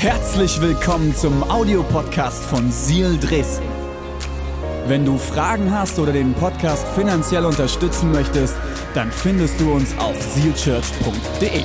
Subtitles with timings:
[0.00, 3.66] Herzlich willkommen zum Audiopodcast von Seal Dresden.
[4.86, 8.54] Wenn du Fragen hast oder den Podcast finanziell unterstützen möchtest,
[8.94, 11.64] dann findest du uns auf sealchurch.de.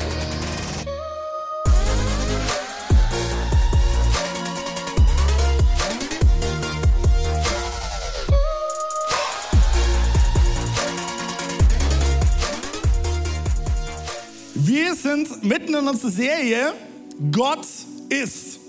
[14.56, 16.73] Wir sind mitten in unserer Serie
[17.31, 17.68] Gott
[18.13, 18.59] ist.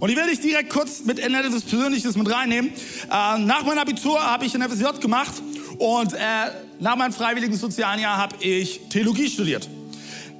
[0.00, 2.72] Und ich will dich direkt kurz mit etwas Persönliches mit reinnehmen.
[2.72, 5.40] Äh, nach meinem Abitur habe ich ein FSJ gemacht
[5.78, 6.18] und äh,
[6.80, 9.68] nach meinem freiwilligen sozialen Jahr habe ich Theologie studiert.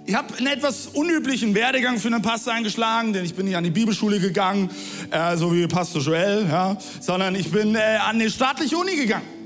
[0.05, 3.63] Ich habe einen etwas unüblichen Werdegang für einen Pastor eingeschlagen, denn ich bin nicht an
[3.63, 4.69] die Bibelschule gegangen,
[5.13, 9.42] äh, so wie Pastor Joel, ja, sondern ich bin äh, an eine staatliche Uni gegangen.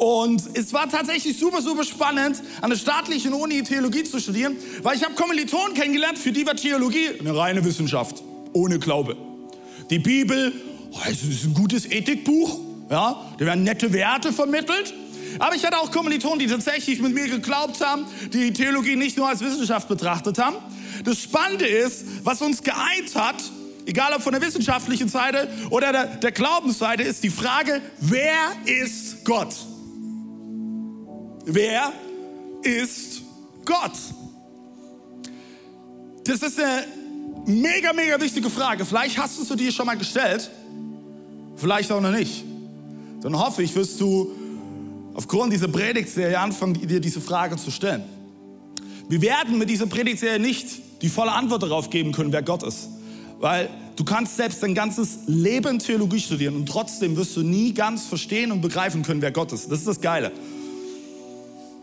[0.00, 4.96] Und es war tatsächlich super, super spannend, an der staatlichen Uni Theologie zu studieren, weil
[4.96, 8.22] ich habe Kommilitonen kennengelernt, für die war Theologie eine reine Wissenschaft,
[8.54, 9.14] ohne Glaube.
[9.90, 10.54] Die Bibel,
[10.92, 14.94] oh, ist ein gutes Ethikbuch, ja, da werden nette Werte vermittelt.
[15.38, 19.28] Aber ich hatte auch Kommilitonen, die tatsächlich mit mir geglaubt haben, die Theologie nicht nur
[19.28, 20.56] als Wissenschaft betrachtet haben.
[21.04, 23.36] Das Spannende ist, was uns geeint hat,
[23.84, 29.26] egal ob von der wissenschaftlichen Seite oder der, der Glaubensseite, ist die Frage, wer ist
[29.26, 29.54] Gott?
[31.52, 31.92] Wer
[32.62, 33.22] ist
[33.64, 33.90] Gott?
[36.22, 36.84] Das ist eine
[37.44, 38.84] mega, mega wichtige Frage.
[38.84, 40.48] Vielleicht hast du sie dir schon mal gestellt,
[41.56, 42.44] vielleicht auch noch nicht.
[43.22, 44.30] Dann hoffe ich, wirst du
[45.14, 48.04] aufgrund dieser Predigtserie anfangen, dir diese Frage zu stellen.
[49.08, 50.68] Wir werden mit dieser Predigtserie nicht
[51.02, 52.90] die volle Antwort darauf geben können, wer Gott ist.
[53.40, 58.06] Weil du kannst selbst dein ganzes Leben Theologie studieren und trotzdem wirst du nie ganz
[58.06, 59.68] verstehen und begreifen können, wer Gott ist.
[59.68, 60.30] Das ist das Geile.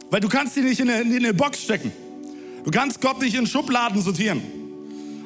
[0.09, 1.91] Weil du kannst ihn nicht in eine, in eine Box stecken.
[2.63, 4.41] Du kannst Gott nicht in Schubladen sortieren.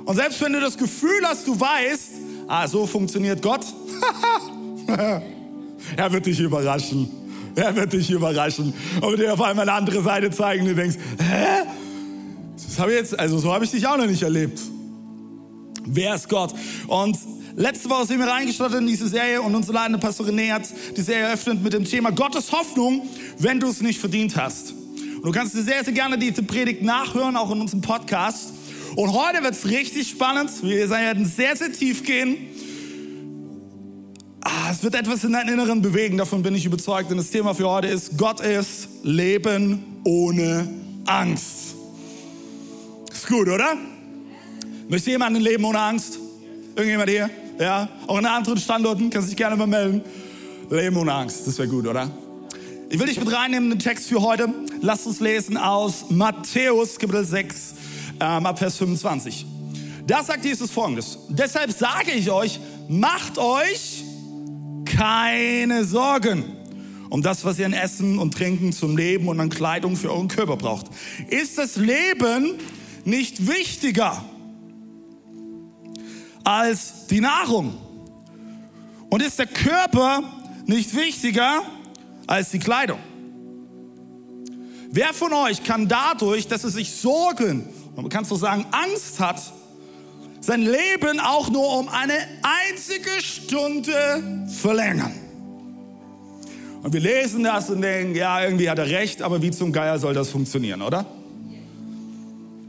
[0.05, 2.11] Und selbst wenn du das Gefühl hast, du weißt,
[2.47, 3.65] ah, so funktioniert Gott,
[4.87, 7.09] er wird dich überraschen.
[7.55, 8.73] Er wird dich überraschen.
[9.01, 11.67] Und dir auf einmal eine andere Seite zeigen du denkst, hä?
[12.55, 14.59] Das habe ich jetzt, also so habe ich dich auch noch nicht erlebt.
[15.85, 16.53] Wer ist Gott?
[16.87, 17.17] Und
[17.61, 20.63] letzte Woche sind wir reingestartet in diese Serie und unsere leitende Pastorin René hat
[20.97, 23.07] die Serie eröffnet mit dem Thema Gottes Hoffnung,
[23.37, 24.73] wenn du es nicht verdient hast.
[24.73, 28.53] Und du kannst dir sehr, sehr gerne diese Predigt nachhören, auch in unserem Podcast.
[28.95, 30.49] Und heute wird es richtig spannend.
[30.63, 32.37] Wir werden sehr, sehr tief gehen.
[34.41, 37.11] Ah, es wird etwas in deinen Inneren bewegen, davon bin ich überzeugt.
[37.11, 40.67] Denn das Thema für heute ist, Gott ist Leben ohne
[41.05, 41.75] Angst.
[43.13, 43.77] Ist gut, oder?
[44.89, 46.17] Möchte jemand ein Leben ohne Angst?
[46.75, 47.29] Irgendjemand hier?
[47.61, 47.87] Ja?
[48.07, 49.11] Auch an anderen Standorten?
[49.11, 50.01] Kannst dich gerne mal melden.
[50.71, 52.09] Leben ohne Angst, das wäre gut, oder?
[52.89, 54.49] Ich will dich mit reinnehmen in den Text für heute.
[54.81, 57.75] Lass uns lesen aus Matthäus Kapitel 6,
[58.19, 59.45] ähm, ab Vers 25.
[60.07, 61.19] Da sagt Jesus folgendes.
[61.29, 64.03] Deshalb sage ich euch, macht euch
[64.85, 66.43] keine Sorgen
[67.09, 70.29] um das, was ihr an Essen und Trinken zum Leben und an Kleidung für euren
[70.29, 70.87] Körper braucht.
[71.27, 72.55] Ist das Leben
[73.03, 74.23] nicht wichtiger
[76.43, 77.77] als die Nahrung?
[79.09, 80.23] Und ist der Körper
[80.65, 81.63] nicht wichtiger
[82.27, 82.99] als die Kleidung?
[84.91, 89.41] Wer von euch kann dadurch, dass er sich Sorgen, man kann so sagen, Angst hat,
[90.41, 95.13] sein Leben auch nur um eine einzige Stunde verlängern?
[96.83, 99.99] Und wir lesen das und denken, ja, irgendwie hat er recht, aber wie zum Geier
[99.99, 101.05] soll das funktionieren, oder?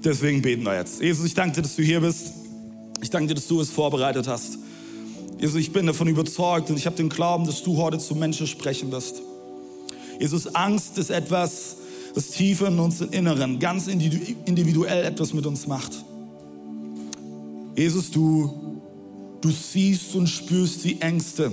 [0.05, 1.01] Deswegen beten wir jetzt.
[1.01, 2.42] Jesus, ich danke dir, dass du hier bist.
[3.03, 4.59] Ich danke dir, dass du es vorbereitet hast.
[5.39, 8.47] Jesus, ich bin davon überzeugt und ich habe den Glauben, dass du heute zu Menschen
[8.47, 9.21] sprechen wirst.
[10.21, 11.79] Jesus, Angst ist etwas,
[12.15, 16.05] das tief in uns im Inneren, ganz individuell etwas mit uns macht.
[17.75, 18.81] Jesus, du,
[19.41, 21.51] du siehst und spürst die Ängste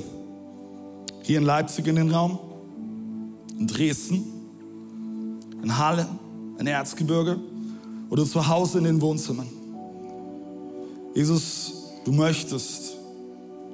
[1.23, 2.37] hier in Leipzig in den Raum,
[3.57, 4.23] in Dresden,
[5.63, 6.07] in Halle,
[6.59, 7.39] in Erzgebirge
[8.11, 9.58] oder zu Hause in den Wohnzimmern.
[11.15, 11.73] Jesus,
[12.05, 12.95] du möchtest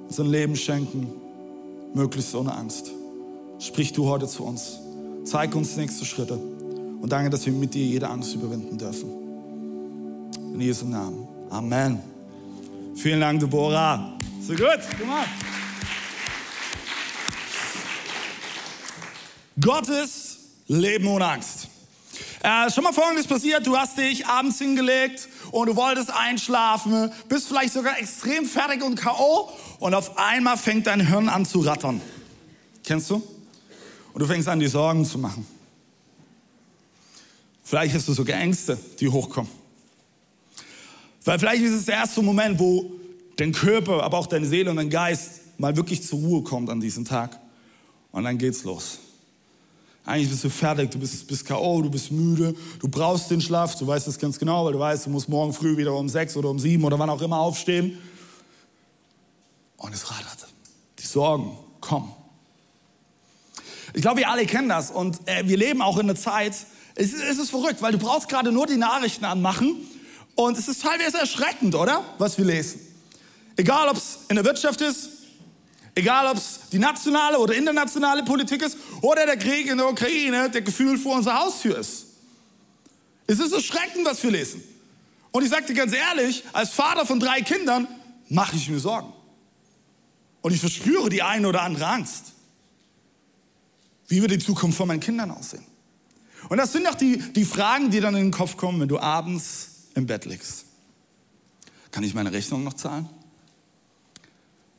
[0.08, 1.08] uns ein Leben schenken,
[1.94, 2.92] möglichst ohne Angst.
[3.60, 4.80] Sprich du heute zu uns.
[5.26, 6.36] Zeig uns nächste Schritte.
[6.36, 9.10] Und danke, dass wir mit dir jede Angst überwinden dürfen.
[10.54, 11.28] In Jesu Namen.
[11.50, 12.00] Amen.
[12.96, 14.14] Vielen Dank, Deborah.
[14.42, 15.30] So gut, gemacht.
[19.60, 21.68] Gottes Leben ohne Angst.
[22.46, 27.48] Äh, schon mal Folgendes passiert, du hast dich abends hingelegt und du wolltest einschlafen, bist
[27.48, 29.50] vielleicht sogar extrem fertig und K.O.
[29.80, 32.02] und auf einmal fängt dein Hirn an zu rattern.
[32.84, 33.16] Kennst du?
[34.14, 35.48] Und du fängst an, die Sorgen zu machen.
[37.64, 39.50] Vielleicht hast du sogar Ängste, die hochkommen.
[41.24, 42.92] Weil vielleicht ist es der erste Moment, wo
[43.38, 46.80] dein Körper, aber auch deine Seele und dein Geist mal wirklich zur Ruhe kommt an
[46.80, 47.40] diesem Tag.
[48.12, 49.00] Und dann geht's los.
[50.06, 53.76] Eigentlich bist du fertig, du bist, bist K.O., du bist müde, du brauchst den Schlaf,
[53.76, 56.38] du weißt das ganz genau, weil du weißt, du musst morgen früh wieder um sechs
[56.38, 57.98] oder um sieben oder wann auch immer aufstehen.
[59.78, 60.48] Und es rattert.
[61.00, 62.14] Die Sorgen kommen.
[63.96, 66.54] Ich glaube, wir alle kennen das und äh, wir leben auch in einer Zeit,
[66.96, 69.76] es, es ist verrückt, weil du brauchst gerade nur die Nachrichten anmachen
[70.36, 72.04] und es ist teilweise erschreckend, oder?
[72.20, 72.80] Was wir lesen.
[73.56, 75.10] Egal, ob es in der Wirtschaft ist,
[75.98, 80.50] Egal, ob es die nationale oder internationale Politik ist oder der Krieg in der Ukraine,
[80.50, 82.08] der Gefühl vor unserer Haustür ist.
[83.28, 84.62] Es ist erschreckend, was wir lesen.
[85.32, 87.88] Und ich sage dir ganz ehrlich, als Vater von drei Kindern
[88.30, 89.12] mache ich mir Sorgen.
[90.42, 92.34] Und ich verspüre die eine oder andere Angst.
[94.08, 95.66] Wie wird die Zukunft von meinen Kindern aussehen?
[96.50, 99.00] Und das sind auch die, die Fragen, die dann in den Kopf kommen, wenn du
[99.00, 100.66] abends im Bett liegst.
[101.92, 103.10] Kann ich meine Rechnung noch zahlen?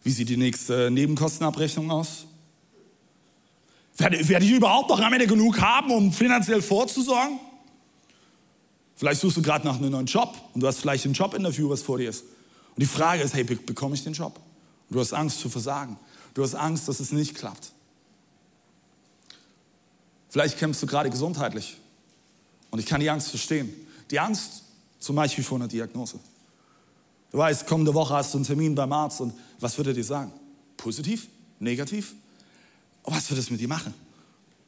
[0.07, 2.27] Wie sieht die nächste Nebenkostenabrechnung aus?
[3.97, 7.41] Werde, werde ich überhaupt noch am Ende genug haben, um finanziell vorzusorgen?
[8.95, 11.83] Vielleicht suchst du gerade nach einem neuen Job und du hast vielleicht ein Jobinterview, was
[11.83, 12.21] vor dir ist.
[12.23, 14.39] Und die Frage ist, hey, bekomme ich den Job?
[14.89, 15.99] Und du hast Angst zu versagen.
[16.35, 17.73] Du hast Angst, dass es nicht klappt.
[20.29, 21.79] Vielleicht kämpfst du gerade gesundheitlich.
[22.71, 23.75] Und ich kann die Angst verstehen.
[24.13, 24.63] Die Angst
[25.01, 26.21] zum Beispiel vor einer Diagnose.
[27.37, 30.03] Du weißt, kommende Woche hast du einen Termin beim Arzt und was wird er dir
[30.03, 30.33] sagen?
[30.79, 31.29] Positiv?
[31.59, 32.15] Negativ?
[33.05, 33.93] Was wird es mit dir machen?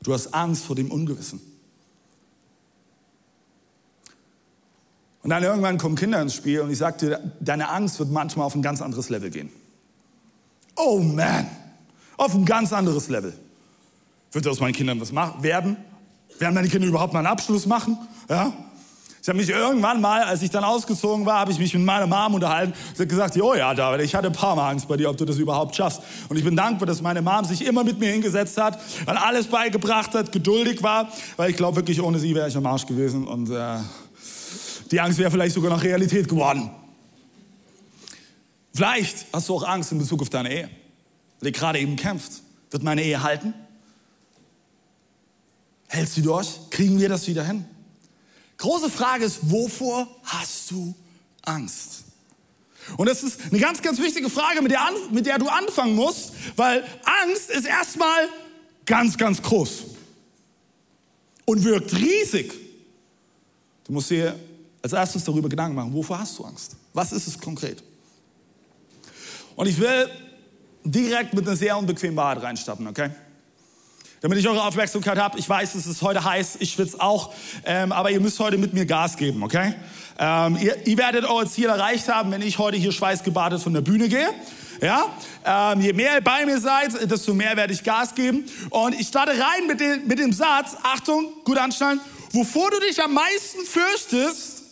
[0.03, 1.41] Du hast Angst vor dem Ungewissen.
[5.23, 8.45] Und dann irgendwann kommen Kinder ins Spiel und ich sage dir, deine Angst wird manchmal
[8.45, 9.49] auf ein ganz anderes Level gehen.
[10.77, 11.47] Oh man,
[12.19, 13.33] auf ein ganz anderes Level.
[14.33, 15.79] Wird aus meinen Kindern was machen, werden?
[16.39, 17.97] Werden meine Kinder überhaupt mal einen Abschluss machen?
[18.29, 18.53] Ja?
[19.29, 22.07] Ich habe mich irgendwann mal, als ich dann ausgezogen war, habe ich mich mit meiner
[22.07, 22.73] Mom unterhalten.
[22.95, 25.19] Sie hat gesagt, oh ja, David, ich hatte ein paar Mal Angst bei dir, ob
[25.19, 26.01] du das überhaupt schaffst.
[26.31, 29.49] Und ich bin dankbar, dass meine Mom sich immer mit mir hingesetzt hat, weil alles
[29.49, 33.29] beigebracht hat, geduldig war, weil ich glaube wirklich, ohne sie wäre ich am Arsch gewesen
[33.29, 33.81] und äh,
[34.91, 36.71] die Angst wäre vielleicht sogar noch Realität geworden.
[38.73, 40.71] Vielleicht hast du auch Angst in Bezug auf deine Ehe,
[41.41, 42.33] weil ihr gerade eben kämpft.
[42.71, 43.53] Wird meine Ehe halten?
[45.87, 46.49] Hält sie durch?
[46.71, 47.67] Kriegen wir das wieder hin?
[48.59, 50.95] Große Frage ist, wovor hast du
[51.43, 52.05] Angst?
[52.97, 56.33] Und das ist eine ganz, ganz wichtige Frage, mit der, mit der du anfangen musst,
[56.57, 56.85] weil
[57.25, 58.29] Angst ist erstmal
[58.85, 59.85] ganz, ganz groß
[61.45, 62.53] und wirkt riesig.
[63.85, 64.35] Du musst dir
[64.83, 66.77] als erstes darüber Gedanken machen, wovor hast du Angst?
[66.93, 67.83] Was ist es konkret?
[69.55, 70.09] Und ich will
[70.85, 73.11] direkt mit einer sehr unbequemen Wahrheit reinstarten, okay?
[74.21, 75.39] Damit ich eure Aufmerksamkeit habe.
[75.39, 77.33] Ich weiß, es ist heute heiß, ich schwitze auch,
[77.65, 79.75] ähm, aber ihr müsst heute mit mir Gas geben, okay?
[80.19, 83.83] Ähm, ihr, ihr, werdet euer Ziel erreicht haben, wenn ich heute hier schweißgebadet von der
[83.83, 84.29] Bühne gehe.
[84.81, 85.13] Ja,
[85.45, 88.45] ähm, je mehr ihr bei mir seid, desto mehr werde ich Gas geben.
[88.71, 92.01] Und ich starte rein mit, den, mit dem Satz, Achtung, gut anschnallen,
[92.33, 94.63] wovor du dich am meisten fürchtest,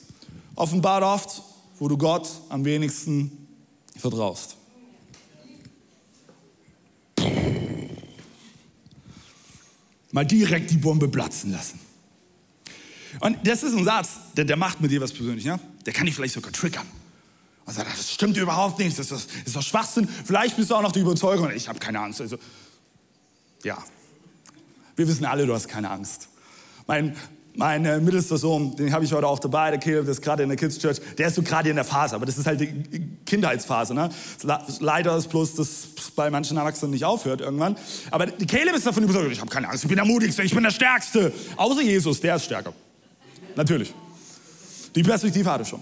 [0.55, 1.43] offenbart oft,
[1.79, 3.49] wo du Gott am wenigsten
[3.97, 4.56] vertraust.
[10.17, 11.79] Mal direkt die Bombe platzen lassen.
[13.21, 15.61] Und das ist ein Satz, der, der macht mit dir was persönlich, ja?
[15.85, 16.87] Der kann dich vielleicht sogar triggern.
[17.67, 20.09] Und sagt, das stimmt überhaupt nicht, das ist, das ist doch Schwachsinn.
[20.25, 22.23] Vielleicht bist du auch noch die Überzeugung, ich habe keine Angst.
[22.23, 22.39] Also,
[23.63, 23.77] ja,
[24.97, 26.29] wir wissen alle, du hast keine Angst.
[26.87, 27.15] Mein,
[27.57, 30.43] mein äh, mittelster Sohn, den habe ich heute auch dabei, der Caleb, der ist gerade
[30.43, 32.61] in der Kids Church, der ist so gerade in der Phase, aber das ist halt
[32.61, 33.95] die Kindheitsphase.
[33.95, 34.11] Ne?
[34.81, 37.77] Leider ist bloß, dass bei manchen Erwachsenen nicht aufhört irgendwann.
[38.11, 40.55] Aber die Caleb ist davon überzeugt, ich habe keine Angst, ich bin der Mutigste, ich
[40.55, 41.33] bin der Stärkste.
[41.57, 42.73] Außer Jesus, der ist stärker.
[43.55, 43.93] Natürlich.
[44.95, 45.81] Die Perspektive hatte schon.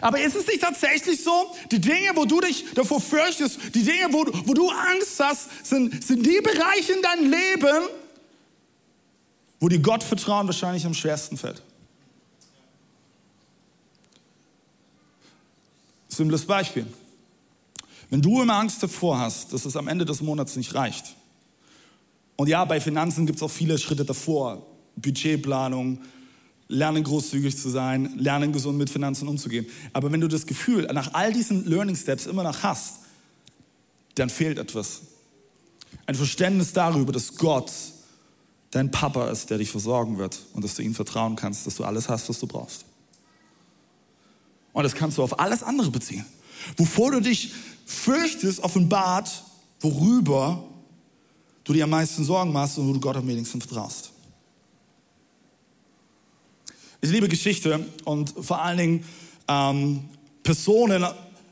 [0.00, 4.08] Aber ist es nicht tatsächlich so, die Dinge, wo du dich davor fürchtest, die Dinge,
[4.10, 7.88] wo, wo du Angst hast, sind, sind die Bereiche in deinem Leben,
[9.62, 11.62] wo dir Gottvertrauen wahrscheinlich am schwersten fällt.
[16.08, 16.84] Simples Beispiel.
[18.10, 21.14] Wenn du immer Angst davor hast, dass es am Ende des Monats nicht reicht,
[22.34, 24.66] und ja, bei Finanzen gibt es auch viele Schritte davor,
[24.96, 26.00] Budgetplanung,
[26.66, 29.66] lernen großzügig zu sein, lernen gesund mit Finanzen umzugehen.
[29.92, 32.96] Aber wenn du das Gefühl nach all diesen Learning Steps immer noch hast,
[34.16, 35.02] dann fehlt etwas.
[36.06, 37.70] Ein Verständnis darüber, dass Gott
[38.72, 41.84] dein Papa ist, der dich versorgen wird und dass du ihm vertrauen kannst, dass du
[41.84, 42.84] alles hast, was du brauchst.
[44.72, 46.24] Und das kannst du auf alles andere beziehen.
[46.76, 47.52] Wovor du dich
[47.84, 49.44] fürchtest, offenbart,
[49.80, 50.64] worüber
[51.64, 54.10] du dir am meisten Sorgen machst und wo du Gott am wenigsten vertraust.
[57.02, 59.04] Ich liebe Geschichte und vor allen Dingen
[59.48, 60.04] ähm,
[60.42, 61.04] Personen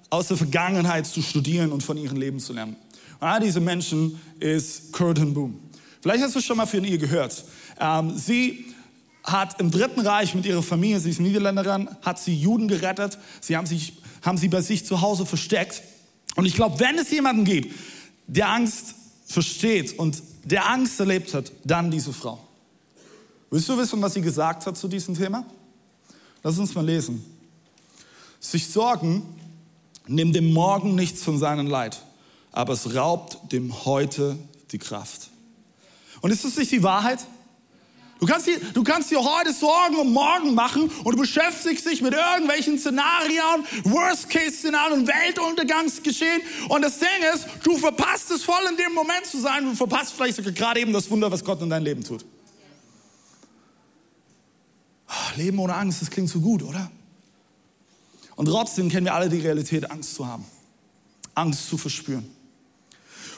[0.08, 2.76] aus der Vergangenheit zu studieren und von ihrem Leben zu lernen.
[3.20, 5.69] Und einer dieser Menschen ist Curtin Boom.
[6.00, 7.44] Vielleicht hast du schon mal von ihr gehört.
[7.78, 8.66] Ähm, sie
[9.22, 13.18] hat im Dritten Reich mit ihrer Familie, sie ist Niederländerin, hat sie Juden gerettet.
[13.40, 15.82] Sie haben, sich, haben sie bei sich zu Hause versteckt.
[16.36, 17.74] Und ich glaube, wenn es jemanden gibt,
[18.26, 18.94] der Angst
[19.26, 22.40] versteht und der Angst erlebt hat, dann diese Frau.
[23.50, 25.44] Willst du wissen, was sie gesagt hat zu diesem Thema?
[26.42, 27.24] Lass uns mal lesen.
[28.38, 29.22] Sich sorgen
[30.06, 32.02] nimmt dem Morgen nichts von seinem Leid,
[32.52, 34.38] aber es raubt dem Heute
[34.72, 35.29] die Kraft.
[36.20, 37.20] Und ist das nicht die Wahrheit?
[38.20, 42.02] Du kannst, dir, du kannst dir heute Sorgen um morgen machen und du beschäftigst dich
[42.02, 46.42] mit irgendwelchen Szenarien, Worst-Case-Szenarien, Weltuntergangsgeschehen.
[46.68, 49.64] Und das Ding ist, du verpasst es voll in dem Moment zu sein.
[49.64, 52.26] Du verpasst vielleicht sogar gerade eben das Wunder, was Gott in deinem Leben tut.
[55.06, 56.90] Ah, Leben ohne Angst, das klingt so gut, oder?
[58.36, 60.44] Und trotzdem kennen wir alle die Realität, Angst zu haben.
[61.34, 62.30] Angst zu verspüren.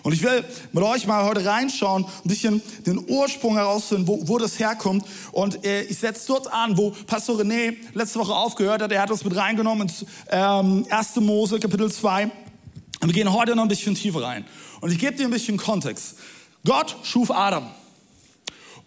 [0.02, 4.38] Und ich will mit euch mal heute reinschauen, ein bisschen den Ursprung herausfinden, wo, wo
[4.38, 5.06] das herkommt.
[5.30, 8.90] Und äh, ich setze dort an, wo Pastor René letzte Woche aufgehört hat.
[8.90, 11.16] Er hat uns mit reingenommen ins ähm, 1.
[11.16, 12.24] Mose, Kapitel 2.
[12.24, 14.44] Und wir gehen heute noch ein bisschen tiefer rein.
[14.80, 16.16] Und ich gebe dir ein bisschen Kontext.
[16.64, 17.68] Gott schuf Adam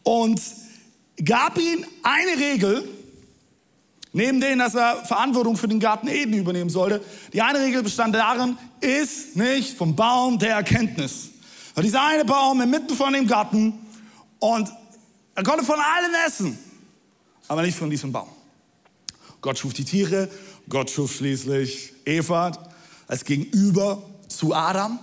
[0.03, 0.41] und
[1.23, 2.87] gab ihm eine Regel,
[4.15, 7.03] Neben denen, dass er Verantwortung für den Garten Eden übernehmen sollte.
[7.33, 11.31] Die eine Regel bestand darin, ist nicht vom Baum der Erkenntnis.
[11.75, 13.73] Und dieser eine Baum inmitten von dem Garten
[14.39, 14.71] und
[15.35, 16.57] er konnte von allem essen,
[17.49, 18.29] aber nicht von diesem Baum.
[19.41, 20.29] Gott schuf die Tiere,
[20.69, 22.53] Gott schuf schließlich Eva
[23.09, 24.97] als Gegenüber zu Adam.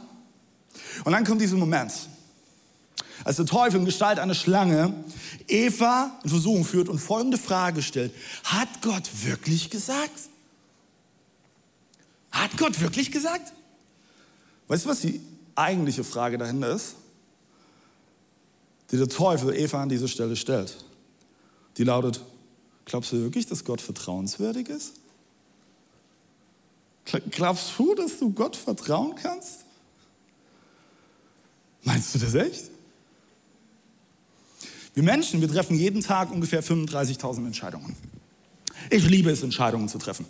[1.04, 1.92] Und dann kommt dieser Moment,
[3.24, 4.94] als der Teufel in Gestalt einer Schlange
[5.48, 8.12] Eva in Versuchung führt und folgende Frage stellt.
[8.44, 10.28] Hat Gott wirklich gesagt?
[12.30, 13.52] Hat Gott wirklich gesagt?
[14.68, 15.20] Weißt du, was die
[15.54, 16.96] eigentliche Frage dahinter ist?
[18.90, 20.84] Die der Teufel Eva an dieser Stelle stellt.
[21.76, 22.20] Die lautet,
[22.84, 24.94] glaubst du wirklich, dass Gott vertrauenswürdig ist?
[27.30, 29.64] Glaubst du, dass du Gott vertrauen kannst?
[31.82, 32.71] Meinst du das echt?
[34.94, 37.96] Wir Menschen, wir treffen jeden Tag ungefähr 35.000 Entscheidungen.
[38.90, 40.26] Ich liebe es, Entscheidungen zu treffen.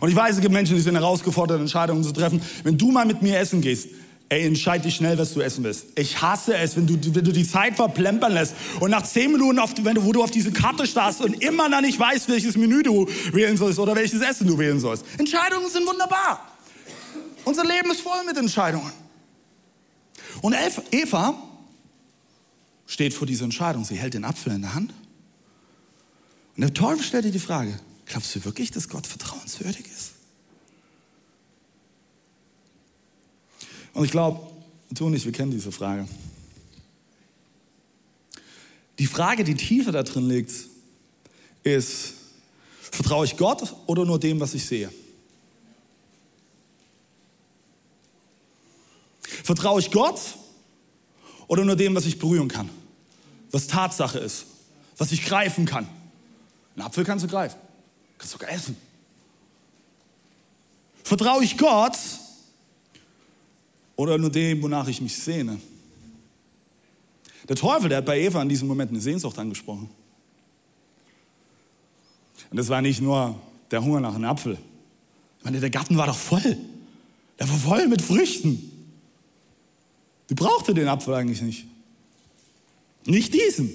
[0.00, 2.40] Und ich weiß, es gibt Menschen, die sind herausgefordert, Entscheidungen zu treffen.
[2.64, 3.88] Wenn du mal mit mir essen gehst,
[4.28, 5.86] ey, entscheid dich schnell, was du essen willst.
[5.94, 9.58] Ich hasse es, wenn du, wenn du die Zeit verplempern lässt und nach zehn Minuten,
[9.58, 12.56] auf, wenn du, wo du auf diese Karte starrst und immer noch nicht weißt, welches
[12.56, 15.04] Menü du wählen sollst oder welches Essen du wählen sollst.
[15.18, 16.48] Entscheidungen sind wunderbar.
[17.44, 18.90] Unser Leben ist voll mit Entscheidungen.
[20.40, 20.56] Und
[20.90, 21.34] Eva
[22.92, 23.86] steht vor dieser Entscheidung.
[23.86, 24.92] Sie hält den Apfel in der Hand.
[26.54, 30.12] Und der Teufel stellt ihr die Frage, glaubst du wirklich, dass Gott vertrauenswürdig ist?
[33.94, 34.46] Und ich glaube,
[34.90, 36.06] du und ich, wir kennen diese Frage.
[38.98, 40.52] Die Frage, die tiefer da drin liegt,
[41.62, 42.12] ist,
[42.78, 44.92] vertraue ich Gott oder nur dem, was ich sehe?
[49.22, 50.20] Vertraue ich Gott
[51.46, 52.68] oder nur dem, was ich berühren kann?
[53.52, 54.46] Was Tatsache ist,
[54.96, 55.86] was ich greifen kann.
[56.74, 57.58] Ein Apfel kannst du greifen,
[58.18, 58.76] kannst du sogar essen.
[61.04, 61.96] Vertraue ich Gott
[63.96, 65.60] oder nur dem, wonach ich mich sehne?
[67.48, 69.90] Der Teufel, der hat bei Eva in diesem Moment eine Sehnsucht angesprochen.
[72.50, 73.38] Und das war nicht nur
[73.70, 74.58] der Hunger nach einem Apfel.
[75.38, 76.56] Ich meine, der Garten war doch voll.
[77.38, 78.70] Der war voll mit Früchten.
[80.30, 81.66] Die brauchte den Apfel eigentlich nicht.
[83.04, 83.70] Nicht diesen.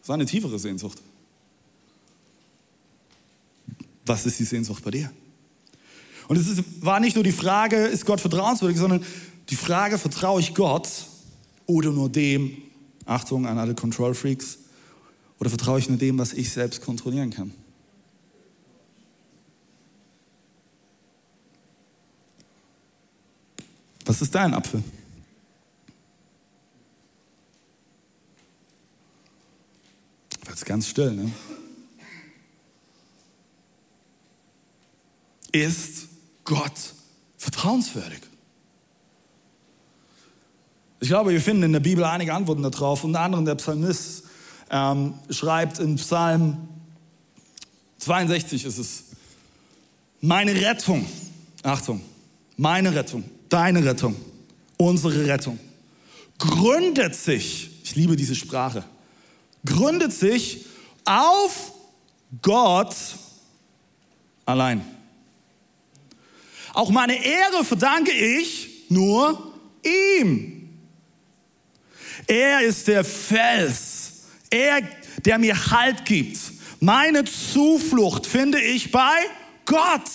[0.00, 1.02] Das war eine tiefere Sehnsucht.
[4.06, 5.10] Was ist die Sehnsucht bei dir?
[6.28, 9.04] Und es ist, war nicht nur die Frage, ist Gott vertrauenswürdig, sondern
[9.48, 10.88] die Frage, vertraue ich Gott
[11.66, 12.56] oder nur dem,
[13.06, 14.58] Achtung an alle Control Freaks,
[15.40, 17.52] oder vertraue ich nur dem, was ich selbst kontrollieren kann?
[24.04, 24.82] Was ist dein Apfel?
[30.48, 31.30] Jetzt ganz still, ne?
[35.52, 36.08] Ist
[36.44, 36.94] Gott
[37.36, 38.20] vertrauenswürdig?
[41.00, 43.04] Ich glaube, wir finden in der Bibel einige Antworten darauf.
[43.04, 44.24] Unter anderem der Psalmist
[44.70, 46.68] ähm, schreibt in Psalm
[47.98, 49.04] 62 ist es,
[50.20, 51.04] meine Rettung,
[51.62, 52.00] Achtung,
[52.56, 54.16] meine Rettung, deine Rettung,
[54.76, 55.58] unsere Rettung,
[56.38, 58.84] gründet sich, ich liebe diese Sprache,
[59.68, 60.64] gründet sich
[61.04, 61.72] auf
[62.42, 62.94] Gott
[64.44, 64.84] allein.
[66.72, 70.78] Auch meine Ehre verdanke ich nur ihm.
[72.26, 74.24] Er ist der Fels.
[74.50, 74.82] Er,
[75.24, 76.38] der mir Halt gibt.
[76.80, 79.16] Meine Zuflucht finde ich bei
[79.64, 80.08] Gott.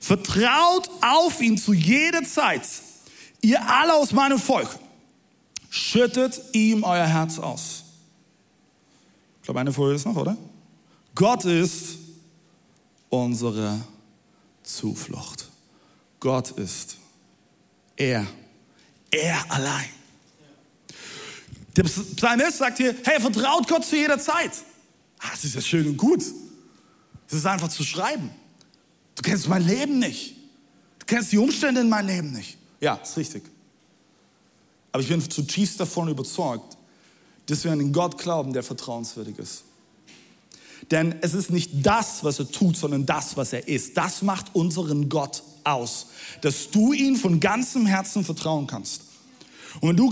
[0.00, 2.62] Vertraut auf ihn zu jeder Zeit.
[3.40, 4.78] Ihr alle aus meinem Volk.
[5.70, 7.84] Schüttet ihm euer Herz aus.
[9.40, 10.36] Ich glaube, eine Folie ist noch, oder?
[11.14, 11.96] Gott ist
[13.08, 13.80] unsere
[14.62, 15.48] Zuflucht.
[16.20, 16.96] Gott ist
[17.96, 18.26] er.
[19.10, 19.88] Er allein.
[21.76, 24.52] Der Psalmist sagt hier, hey, vertraut Gott zu jeder Zeit.
[25.20, 26.22] Ah, das ist ja schön und gut.
[27.28, 28.30] Das ist einfach zu schreiben.
[29.14, 30.36] Du kennst mein Leben nicht.
[30.98, 32.58] Du kennst die Umstände in meinem Leben nicht.
[32.80, 33.44] Ja, ist richtig.
[34.92, 36.76] Aber ich bin zutiefst davon überzeugt,
[37.46, 39.64] dass wir an den Gott glauben, der vertrauenswürdig ist.
[40.90, 43.96] Denn es ist nicht das, was er tut, sondern das, was er ist.
[43.96, 46.06] Das macht unseren Gott aus,
[46.40, 49.02] dass du ihn von ganzem Herzen vertrauen kannst.
[49.80, 50.10] Und wenn du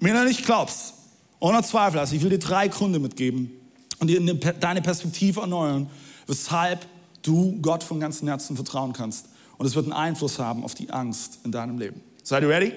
[0.00, 0.94] mir nicht glaubst,
[1.40, 3.50] ohne Zweifel hast, ich will dir drei Gründe mitgeben
[3.98, 5.90] und dir deine Perspektive erneuern,
[6.26, 6.86] weshalb
[7.22, 9.26] du Gott von ganzem Herzen vertrauen kannst.
[9.58, 12.00] Und es wird einen Einfluss haben auf die Angst in deinem Leben.
[12.22, 12.72] Seid ihr ready?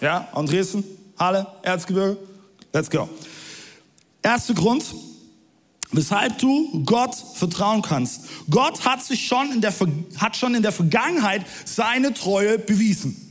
[0.00, 0.84] Ja, und Dresden,
[1.18, 2.16] Halle, Erzgebirge,
[2.72, 3.08] let's go.
[4.22, 4.84] Erster Grund,
[5.90, 8.22] weshalb du Gott vertrauen kannst.
[8.50, 9.72] Gott hat sich schon in der,
[10.18, 13.24] hat schon in der Vergangenheit seine Treue bewiesen.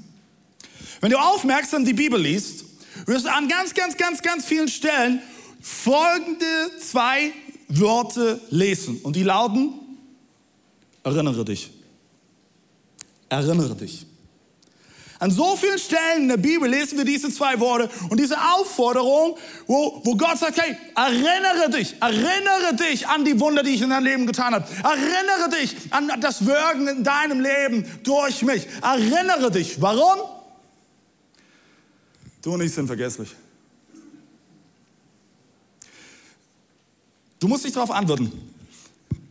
[1.00, 2.66] Wenn du aufmerksam die Bibel liest,
[3.06, 5.22] wirst du an ganz, ganz, ganz, ganz vielen Stellen
[5.62, 6.46] folgende
[6.82, 7.32] zwei
[7.70, 9.00] Worte lesen.
[9.04, 9.74] Und die lauten,
[11.04, 11.72] erinnere dich.
[13.30, 14.07] Erinnere dich.
[15.20, 19.36] An so vielen Stellen in der Bibel lesen wir diese zwei Worte und diese Aufforderung,
[19.66, 23.90] wo, wo Gott sagt, hey, erinnere dich, erinnere dich an die Wunder, die ich in
[23.90, 24.68] deinem Leben getan habe.
[24.84, 28.68] Erinnere dich an das Wirken in deinem Leben durch mich.
[28.84, 29.82] Erinnere dich.
[29.82, 30.20] Warum?
[32.44, 33.36] Du und ich sind vergesslich.
[37.40, 38.32] Du musst dich darauf antworten.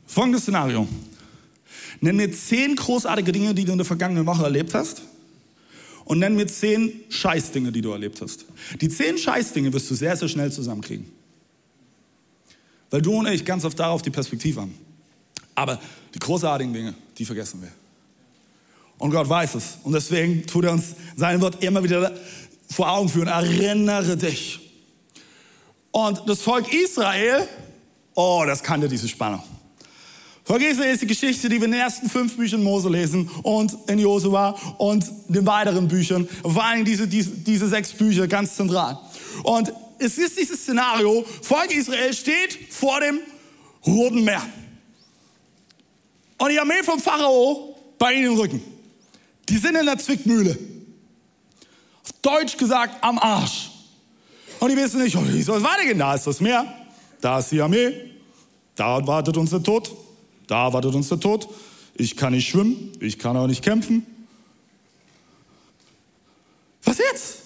[0.07, 0.89] Folgendes Szenario.
[2.01, 5.03] Nenn mir zehn großartige Dinge, die du in der vergangenen Woche erlebt hast
[6.07, 8.47] und nenn mir zehn Scheißdinge, die du erlebt hast.
[8.81, 11.07] Die zehn Scheißdinge wirst du sehr, sehr schnell zusammenkriegen.
[12.91, 14.75] Weil du und ich ganz oft darauf die Perspektive haben.
[15.57, 15.81] Aber
[16.15, 17.73] die großartigen Dinge, die vergessen wir.
[18.99, 19.79] Und Gott weiß es.
[19.83, 22.15] Und deswegen tut er uns sein Wort immer wieder
[22.71, 23.29] vor Augen führen.
[23.29, 24.61] Erinnere dich.
[25.91, 27.49] Und das Volk Israel,
[28.15, 29.43] oh, das kannte diese Spannung.
[30.47, 33.99] Vergiss ist die Geschichte, die wir in den ersten fünf Büchern Mose lesen und in
[33.99, 36.29] Josua und den weiteren Büchern.
[36.43, 38.97] Vor allem diese, diese, diese sechs Bücher ganz zentral.
[39.43, 43.19] Und es ist dieses Szenario, Volk Israel steht vor dem
[43.85, 44.43] Roten Meer.
[46.39, 48.63] Und die Armee vom Pharao bei ihnen im Rücken.
[49.49, 50.57] Die sind in der Zwickmühle.
[52.05, 53.73] Auf Deutsch gesagt, am Arsch.
[54.61, 55.99] Und die wissen nicht, oh, wie soll es weitergehen?
[55.99, 56.73] Da ist das Meer,
[57.21, 58.13] da ist die Armee,
[58.77, 60.06] da wartet uns der Tod.
[60.47, 61.49] Da erwartet uns der Tod.
[61.95, 64.07] Ich kann nicht schwimmen, ich kann auch nicht kämpfen.
[66.85, 67.39] Was jetzt?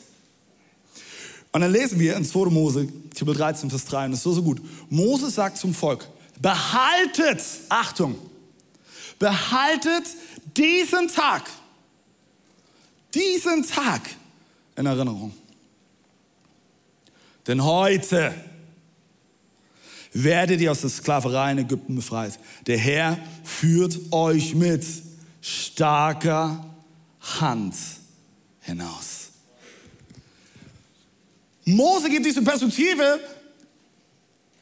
[1.52, 2.46] Und dann lesen wir in 2.
[2.46, 4.60] Mose, Kapitel 13, Vers 3, und das ist so, so gut.
[4.88, 6.06] Mose sagt zum Volk,
[6.40, 8.16] behaltet, Achtung,
[9.18, 10.04] behaltet
[10.56, 11.50] diesen Tag,
[13.14, 14.02] diesen Tag
[14.76, 15.34] in Erinnerung.
[17.46, 18.34] Denn heute
[20.12, 22.38] werdet ihr aus der Sklaverei in Ägypten befreit.
[22.66, 24.85] Der Herr führt euch mit
[25.40, 26.64] starker
[27.40, 27.75] Hand
[28.61, 29.29] hinaus.
[31.64, 33.20] Mose gibt diese Perspektive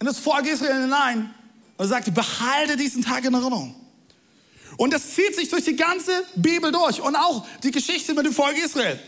[0.01, 1.35] in das Volk Israel hinein
[1.77, 3.75] und sagt, behalte diesen Tag in Erinnerung.
[4.77, 8.33] Und das zieht sich durch die ganze Bibel durch und auch die Geschichte mit dem
[8.33, 8.99] Volk Israel.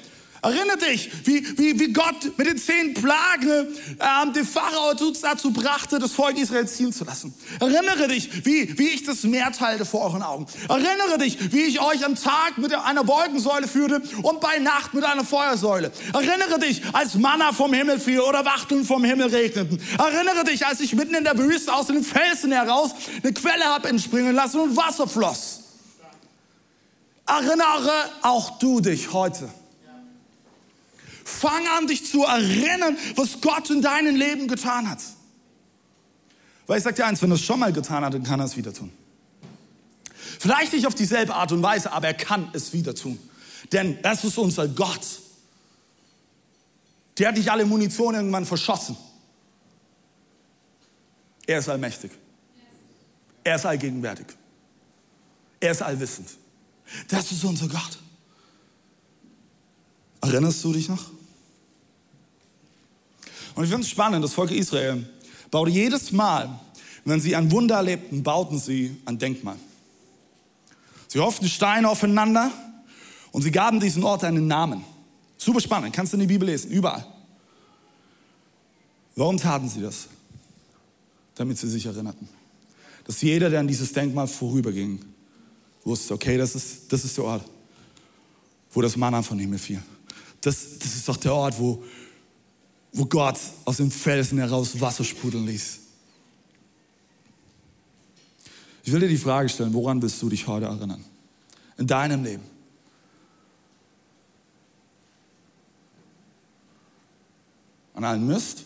[0.42, 3.66] Erinnere dich, wie, wie, wie Gott mit den zehn Plagen
[4.00, 7.35] ähm, den Pharao dazu brachte, das Volk Israel ziehen zu lassen.
[7.61, 10.46] Erinnere dich, wie, wie ich das Meer teilte vor euren Augen.
[10.68, 15.05] Erinnere dich, wie ich euch am Tag mit einer Wolkensäule führte und bei Nacht mit
[15.05, 15.92] einer Feuersäule.
[16.14, 19.79] Erinnere dich, als Manna vom Himmel fiel oder Wachteln vom Himmel regneten.
[19.98, 23.88] Erinnere dich, als ich mitten in der Wüste aus den Felsen heraus eine Quelle habe
[23.88, 25.61] entspringen lassen und Wasser floss.
[27.26, 29.50] Erinnere auch du dich heute
[31.30, 34.98] Fang an, dich zu erinnern, was Gott in deinem Leben getan hat.
[36.66, 38.46] Weil ich sage dir eins, wenn er es schon mal getan hat, dann kann er
[38.46, 38.92] es wieder tun.
[40.38, 43.18] Vielleicht nicht auf dieselbe Art und Weise, aber er kann es wieder tun.
[43.72, 45.06] Denn das ist unser Gott.
[47.18, 48.96] Der hat nicht alle Munition irgendwann verschossen.
[51.46, 52.10] Er ist allmächtig.
[53.44, 54.26] Er ist allgegenwärtig.
[55.60, 56.30] Er ist allwissend.
[57.08, 57.98] Das ist unser Gott.
[60.22, 61.10] Erinnerst du dich noch?
[63.61, 65.07] Und ich finde es spannend, das Volk Israel
[65.51, 66.59] baute jedes Mal,
[67.05, 69.57] wenn sie ein Wunder erlebten, bauten sie ein Denkmal.
[71.09, 72.51] Sie hofften Steine aufeinander
[73.33, 74.83] und sie gaben diesem Ort einen Namen.
[75.37, 77.05] Super spannend, kannst du in die Bibel lesen, überall.
[79.14, 80.09] Warum taten sie das?
[81.35, 82.31] Damit sie sich erinnerten.
[83.05, 85.05] Dass jeder, der an dieses Denkmal vorüberging,
[85.85, 87.44] wusste, okay, das ist, das ist der Ort,
[88.70, 89.83] wo das Manna von Himmel fiel.
[90.40, 91.85] Das, das ist doch der Ort, wo,
[92.92, 95.81] wo Gott aus dem Felsen heraus Wasser sprudeln ließ.
[98.83, 101.05] Ich will dir die Frage stellen, woran willst du dich heute erinnern?
[101.76, 102.42] In deinem Leben.
[107.94, 108.64] An allen Mist?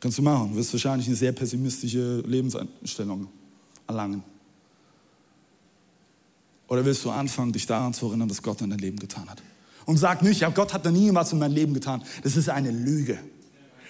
[0.00, 0.52] Kannst du machen.
[0.52, 3.28] Du wirst wahrscheinlich eine sehr pessimistische Lebenseinstellung
[3.86, 4.22] erlangen.
[6.68, 9.42] Oder willst du anfangen, dich daran zu erinnern, was Gott in deinem Leben getan hat?
[9.86, 12.02] Und sag nicht, ja, Gott hat da nie was in meinem Leben getan.
[12.22, 13.18] Das ist eine Lüge.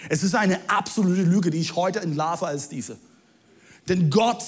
[0.09, 2.99] Es ist eine absolute Lüge, die ich heute entlarve als diese.
[3.89, 4.45] Denn Gott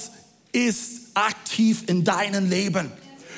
[0.52, 2.92] ist aktiv in deinem Leben.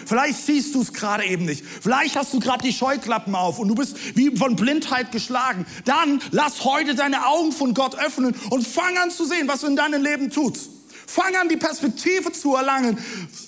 [0.07, 1.65] Vielleicht siehst du es gerade eben nicht.
[1.65, 5.67] Vielleicht hast du gerade die Scheuklappen auf und du bist wie von Blindheit geschlagen.
[5.85, 9.69] Dann lass heute deine Augen von Gott öffnen und fang an zu sehen, was du
[9.69, 10.59] in deinem Leben tut.
[11.07, 12.99] Fang an, die Perspektive zu erlangen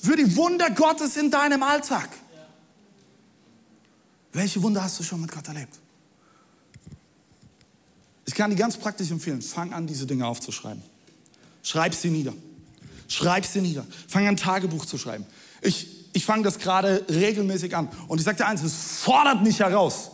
[0.02, 2.08] für die Wunder Gottes in deinem Alltag.
[4.32, 5.78] Welche Wunder hast du schon mit Gott erlebt?
[8.24, 10.82] Ich kann dir ganz praktisch empfehlen, fang an, diese Dinge aufzuschreiben.
[11.62, 12.32] Schreib sie nieder.
[13.08, 13.84] Schreib sie nieder.
[14.08, 15.26] Fang an, Tagebuch zu schreiben.
[15.60, 17.88] Ich, ich fange das gerade regelmäßig an.
[18.08, 20.10] Und ich sage dir eins, es fordert mich heraus.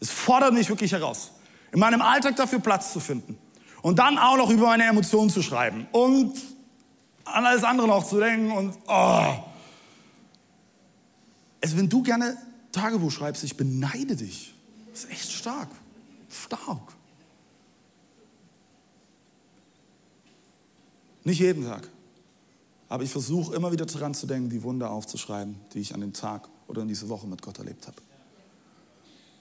[0.00, 1.30] Es fordert mich wirklich heraus,
[1.72, 3.36] in meinem Alltag dafür Platz zu finden.
[3.82, 5.86] Und dann auch noch über meine Emotionen zu schreiben.
[5.92, 6.38] Und
[7.24, 8.50] an alles andere noch zu denken.
[8.50, 9.34] Und oh.
[11.62, 12.36] Also wenn du gerne
[12.72, 14.54] Tagebuch schreibst, ich beneide dich.
[14.90, 15.68] Das ist echt stark.
[16.28, 16.92] Stark.
[21.24, 21.88] Nicht jeden Tag.
[22.88, 26.12] Aber ich versuche immer wieder daran zu denken, die Wunder aufzuschreiben, die ich an dem
[26.12, 27.96] Tag oder in dieser Woche mit Gott erlebt habe.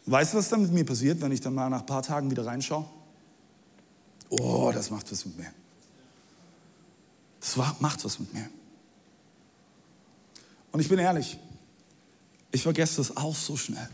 [0.05, 2.29] Weißt du, was dann mit mir passiert, wenn ich dann mal nach ein paar Tagen
[2.31, 2.85] wieder reinschaue?
[4.29, 5.51] Oh, das macht was mit mir.
[7.39, 8.49] Das macht was mit mir.
[10.71, 11.39] Und ich bin ehrlich,
[12.51, 13.89] ich vergesse das auch so schnell.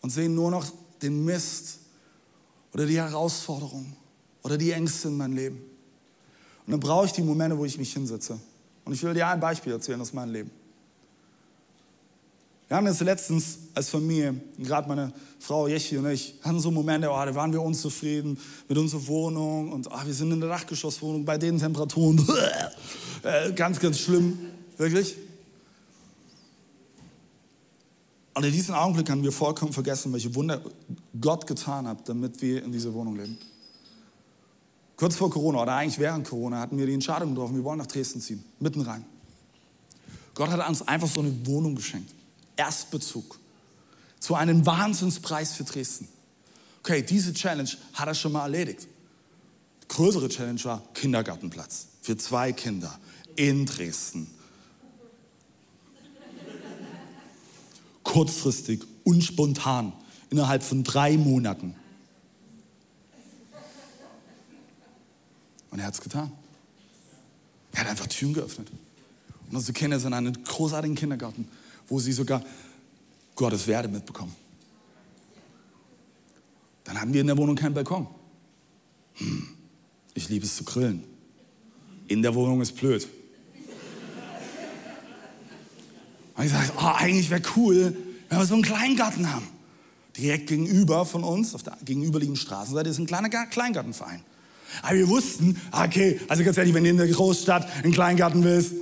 [0.00, 0.66] Und sehe nur noch
[1.02, 1.78] den Mist
[2.72, 3.96] oder die Herausforderung
[4.42, 5.56] oder die Ängste in meinem Leben.
[6.66, 8.38] Und dann brauche ich die Momente, wo ich mich hinsetze.
[8.84, 10.50] Und ich will dir ein Beispiel erzählen aus meinem Leben.
[12.68, 17.10] Wir haben jetzt letztens als Familie, gerade meine Frau Jechi und ich, hatten so Momente,
[17.10, 21.24] oh, da waren wir unzufrieden mit unserer Wohnung und oh, wir sind in der Dachgeschosswohnung
[21.24, 22.26] bei den Temperaturen.
[23.22, 24.38] äh, ganz, ganz schlimm,
[24.78, 25.14] wirklich.
[28.34, 30.60] Und in diesem Augenblick haben wir vollkommen vergessen, welche Wunder
[31.20, 33.38] Gott getan hat, damit wir in dieser Wohnung leben.
[34.96, 37.86] Kurz vor Corona oder eigentlich während Corona hatten wir die Entscheidung getroffen, wir wollen nach
[37.86, 39.04] Dresden ziehen, mitten rein.
[40.34, 42.12] Gott hat uns einfach so eine Wohnung geschenkt.
[42.56, 43.38] Erstbezug.
[44.18, 46.08] Zu einem Wahnsinnspreis für Dresden.
[46.80, 48.88] Okay, diese Challenge hat er schon mal erledigt.
[49.82, 52.98] Die größere Challenge war Kindergartenplatz für zwei Kinder
[53.36, 54.30] in Dresden.
[58.14, 59.92] Kurzfristig und spontan
[60.30, 61.74] innerhalb von drei Monaten.
[65.72, 66.30] Und er hat es getan.
[67.72, 68.70] Er hat einfach Türen geöffnet.
[69.50, 71.48] Und unsere Kinder sind in einem großartigen Kindergarten,
[71.88, 72.44] wo sie sogar
[73.34, 74.36] Gottes Werde mitbekommen.
[76.84, 78.06] Dann haben wir in der Wohnung keinen Balkon.
[79.14, 79.48] Hm,
[80.14, 81.02] ich liebe es zu grillen.
[82.06, 83.08] In der Wohnung ist blöd.
[86.36, 87.96] Und ich sage, oh, eigentlich wäre cool,
[88.34, 89.46] wenn wir so einen Kleingarten haben.
[90.16, 94.22] Direkt gegenüber von uns, auf der gegenüberliegenden Straßenseite, ist ein kleiner Kleingartenverein.
[94.82, 98.72] Aber wir wussten, okay, also ganz ehrlich, wenn du in der Großstadt einen Kleingarten willst,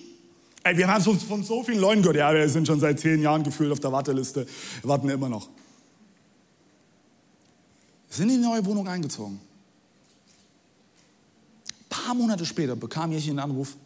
[0.64, 3.20] ey, wir haben es von so vielen Leuten gehört, ja, wir sind schon seit zehn
[3.20, 4.46] Jahren gefühlt auf der Warteliste,
[4.82, 5.48] warten immer noch.
[8.08, 9.38] Wir sind in die neue Wohnung eingezogen.
[11.68, 13.76] Ein paar Monate später bekam ich einen Anruf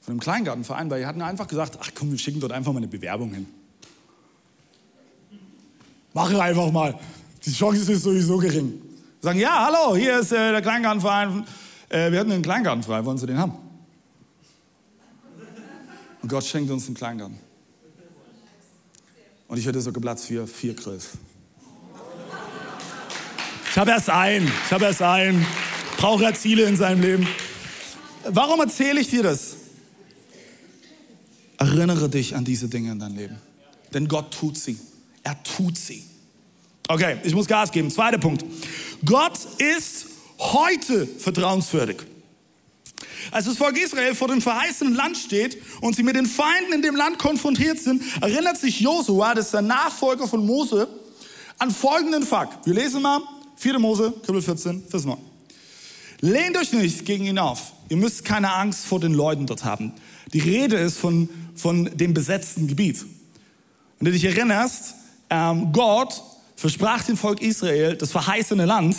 [0.00, 2.78] von einem Kleingartenverein, weil die hatten einfach gesagt, ach komm, wir schicken dort einfach mal
[2.78, 3.46] eine Bewerbung hin.
[6.14, 6.98] Mach einfach mal.
[7.44, 8.80] Die Chance ist sowieso gering.
[9.20, 11.44] Sagen, ja, hallo, hier ist äh, der Kleingartenverein.
[11.88, 13.54] Äh, wir hatten einen Kleingarten frei, wollen Sie den haben?
[16.22, 17.38] Und Gott schenkt uns einen Kleingarten.
[19.48, 21.10] Und ich hätte so geplatzt für vier Grills.
[23.70, 25.46] Ich habe erst einen, ich habe erst einen.
[25.96, 27.28] Braucht er Ziele in seinem Leben.
[28.24, 29.56] warum erzähle ich dir das?
[31.58, 33.36] Erinnere dich an diese Dinge in deinem Leben.
[33.94, 34.78] Denn Gott tut sie.
[35.22, 36.04] Er tut sie.
[36.88, 37.90] Okay, ich muss Gas geben.
[37.90, 38.44] Zweiter Punkt.
[39.04, 40.06] Gott ist
[40.38, 41.98] heute vertrauenswürdig.
[43.30, 46.82] Als das Volk Israel vor dem verheißenen Land steht und sie mit den Feinden in
[46.82, 50.88] dem Land konfrontiert sind, erinnert sich Josua, das ist der Nachfolger von Mose,
[51.58, 52.66] an folgenden Fakt.
[52.66, 53.20] Wir lesen mal
[53.56, 53.78] 4.
[53.78, 55.16] Mose, Kapitel 14, Vers 9.
[56.20, 57.72] Lehnt euch nicht gegen ihn auf.
[57.88, 59.92] Ihr müsst keine Angst vor den Leuten dort haben.
[60.32, 63.04] Die Rede ist von, von dem besetzten Gebiet.
[63.98, 64.94] Wenn du dich erinnerst,
[65.32, 66.22] ähm, Gott
[66.56, 68.96] versprach dem Volk Israel das verheißene Land.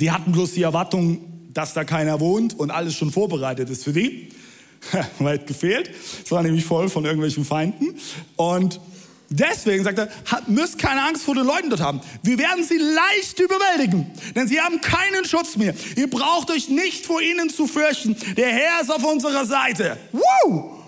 [0.00, 3.92] Die hatten bloß die Erwartung, dass da keiner wohnt und alles schon vorbereitet ist für
[3.92, 4.30] die.
[5.20, 5.90] Weit gefehlt.
[6.24, 7.94] Es war nämlich voll von irgendwelchen Feinden.
[8.34, 8.80] Und
[9.28, 10.08] deswegen sagt er,
[10.48, 12.00] müsst keine Angst vor den Leuten dort haben.
[12.24, 15.74] Wir werden sie leicht überwältigen, denn sie haben keinen Schutz mehr.
[15.96, 18.16] Ihr braucht euch nicht vor ihnen zu fürchten.
[18.36, 19.98] Der Herr ist auf unserer Seite.
[20.10, 20.78] Woo!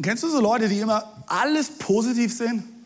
[0.00, 2.77] Kennst du so Leute, die immer alles positiv sehen?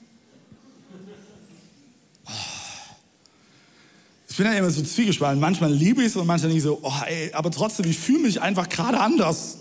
[4.32, 5.38] Ich bin ja immer so zwiegespalten.
[5.38, 8.40] Manchmal liebe ich es und manchmal nicht so, oh, ey, aber trotzdem, ich fühle mich
[8.40, 9.58] einfach gerade anders.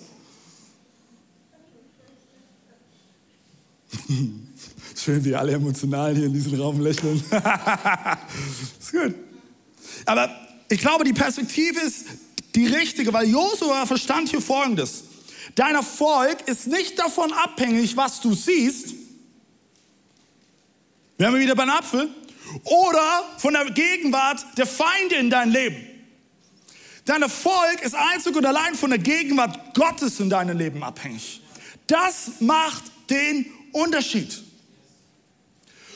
[4.96, 7.18] Schön, wie alle emotional hier in diesem Raum lächeln.
[8.80, 9.14] ist gut.
[10.06, 10.34] Aber
[10.70, 12.06] ich glaube, die Perspektive ist
[12.56, 15.04] die richtige, weil Josua verstand hier Folgendes.
[15.54, 18.96] Dein Erfolg ist nicht davon abhängig, was du siehst.
[21.18, 22.10] Wir haben wieder beim Apfel
[22.64, 25.78] oder von der Gegenwart der Feinde in dein Leben.
[27.06, 31.42] Dein Erfolg ist einzig und allein von der Gegenwart Gottes in deinem Leben abhängig.
[31.88, 34.44] Das macht den Unterschied.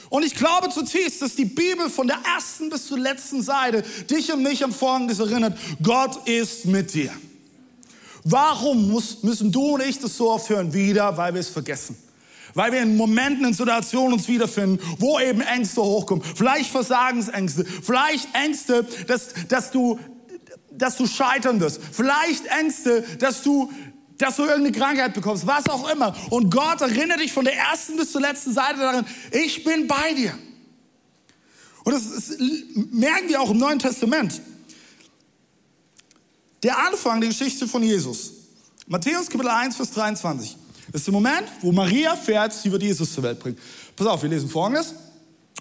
[0.10, 4.32] Und ich glaube zutiefst, dass die Bibel von der ersten bis zur letzten Seite dich
[4.32, 5.58] und mich am Folgendes erinnert.
[5.82, 7.12] Gott ist mit dir.
[8.24, 10.74] Warum muss, müssen du und ich das so oft hören?
[10.74, 12.05] Wieder, weil wir es vergessen
[12.56, 16.24] weil wir in Momenten, in Situationen uns wiederfinden, wo eben Ängste hochkommen.
[16.36, 20.00] Vielleicht Versagensängste, vielleicht Ängste, dass, dass, du,
[20.72, 23.72] dass du scheitern wirst, vielleicht Ängste, dass du
[24.18, 26.16] dass du irgendeine Krankheit bekommst, was auch immer.
[26.30, 30.14] Und Gott erinnert dich von der ersten bis zur letzten Seite daran, ich bin bei
[30.14, 30.34] dir.
[31.84, 34.42] Und das, das merken wir auch im Neuen Testament.
[36.64, 38.32] Der Anfang der Geschichte von Jesus.
[38.88, 40.56] Matthäus Kapitel 1, Vers 23.
[40.96, 43.58] Das ist der Moment, wo Maria fährt, sie wird Jesus zur Welt bringen.
[43.98, 44.94] Pass auf, wir lesen folgendes.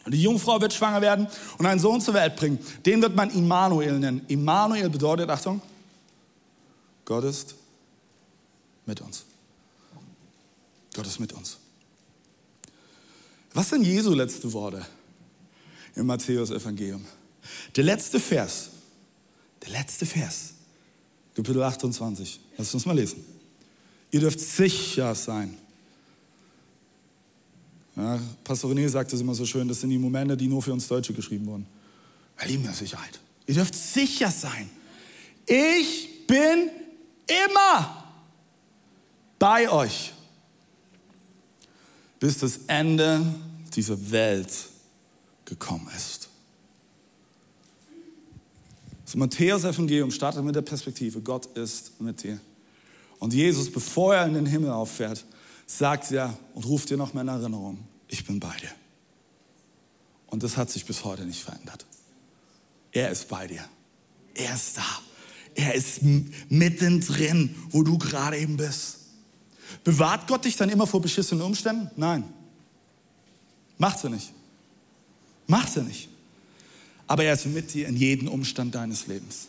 [0.07, 1.27] Die Jungfrau wird schwanger werden
[1.59, 2.57] und einen Sohn zur Welt bringen.
[2.87, 4.25] Den wird man Immanuel nennen.
[4.29, 5.61] Immanuel bedeutet, Achtung,
[7.05, 7.57] Gott ist
[8.87, 9.25] mit uns.
[10.95, 11.59] Gott ist mit uns.
[13.55, 14.87] Was sind Jesu letzte Worte
[15.97, 17.05] im Matthäus-Evangelium?
[17.75, 18.71] Der letzte Vers,
[19.65, 20.55] der letzte Vers,
[21.35, 22.39] Kapitel 28.
[22.57, 23.34] Lass uns mal lesen.
[24.15, 25.59] Ihr dürft sicher sein.
[27.97, 30.73] Ja, Pastor René sagt es immer so schön, das sind die Momente, die nur für
[30.73, 31.67] uns Deutsche geschrieben wurden.
[32.39, 33.19] Wir lieben ja Sicherheit.
[33.45, 34.71] Ihr dürft sicher sein.
[35.47, 36.71] Ich bin
[37.27, 38.05] immer
[39.37, 40.13] bei euch,
[42.21, 43.21] bis das Ende
[43.75, 44.53] dieser Welt
[45.45, 46.29] gekommen ist.
[49.05, 52.39] Das Matthäus-Evangelium startet mit der Perspektive, Gott ist mit dir.
[53.19, 55.25] Und Jesus, bevor er in den Himmel auffährt,
[55.67, 58.71] sagt er und ruft dir noch mal in Erinnerung, ich bin bei dir.
[60.27, 61.87] Und das hat sich bis heute nicht verändert.
[62.93, 63.65] Er ist bei dir.
[64.35, 64.87] Er ist da.
[65.55, 66.01] Er ist
[66.49, 68.99] mittendrin, wo du gerade eben bist.
[69.85, 71.91] Bewahrt Gott dich dann immer vor beschissenen Umständen?
[71.97, 72.25] Nein.
[73.79, 74.33] Macht er nicht.
[75.47, 76.09] Macht er nicht.
[77.07, 79.49] Aber er ist mit dir in jedem Umstand deines Lebens.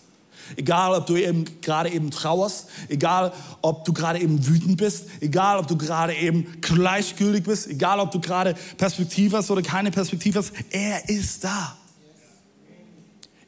[0.56, 5.58] Egal, ob du eben gerade eben trauerst, egal, ob du gerade eben wütend bist, egal,
[5.58, 10.40] ob du gerade eben gleichgültig bist, egal, ob du gerade Perspektive hast oder keine Perspektive
[10.40, 11.78] hast, er ist da.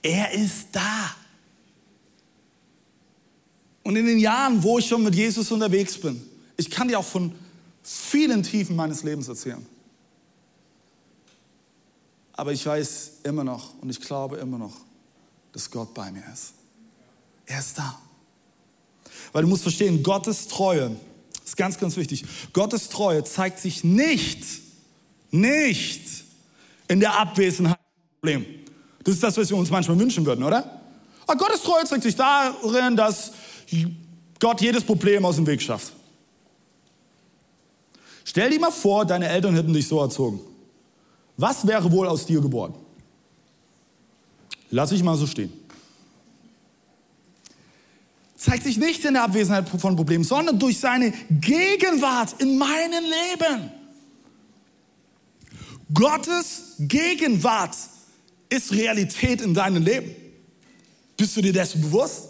[0.02, 1.16] Er ist da.
[3.84, 6.22] Und in den Jahren, wo ich schon mit Jesus unterwegs bin,
[6.58, 7.32] ich kann dir auch von
[7.84, 9.66] vielen Tiefen meines Lebens erzählen.
[12.34, 14.76] Aber ich weiß immer noch und ich glaube immer noch,
[15.54, 16.57] dass Gott bei mir ist.
[17.48, 17.98] Er ist da.
[19.32, 20.96] Weil du musst verstehen, Gottes Treue,
[21.44, 22.26] ist ganz, ganz wichtig.
[22.54, 24.44] Gottes Treue zeigt sich nicht,
[25.32, 26.26] nicht
[26.88, 28.46] in der Abwesenheit von Problemen.
[29.04, 30.82] Das ist das, was wir uns manchmal wünschen würden, oder?
[31.26, 33.32] Aber Gottes Treue zeigt sich darin, dass
[34.40, 35.94] Gott jedes Problem aus dem Weg schafft.
[38.26, 40.42] Stell dir mal vor, deine Eltern hätten dich so erzogen.
[41.38, 42.76] Was wäre wohl aus dir geworden?
[44.70, 45.54] Lass ich mal so stehen.
[48.38, 53.72] Zeigt sich nicht in der Abwesenheit von Problemen, sondern durch seine Gegenwart in meinem Leben.
[55.94, 57.76] Gottes Gegenwart
[58.50, 60.16] ist Realität in deinem Leben.
[61.18, 62.30] Bist du dir dessen bewusst?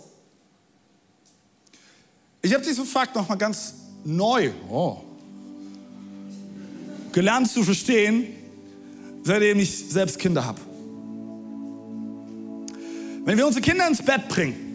[2.41, 3.74] Ich habe diesen Fakt noch mal ganz
[4.06, 5.02] neu oh,
[7.12, 8.28] gelernt zu verstehen,
[9.24, 10.62] seitdem ich selbst Kinder habe.
[13.26, 14.66] Wenn wir unsere Kinder ins Bett bringen,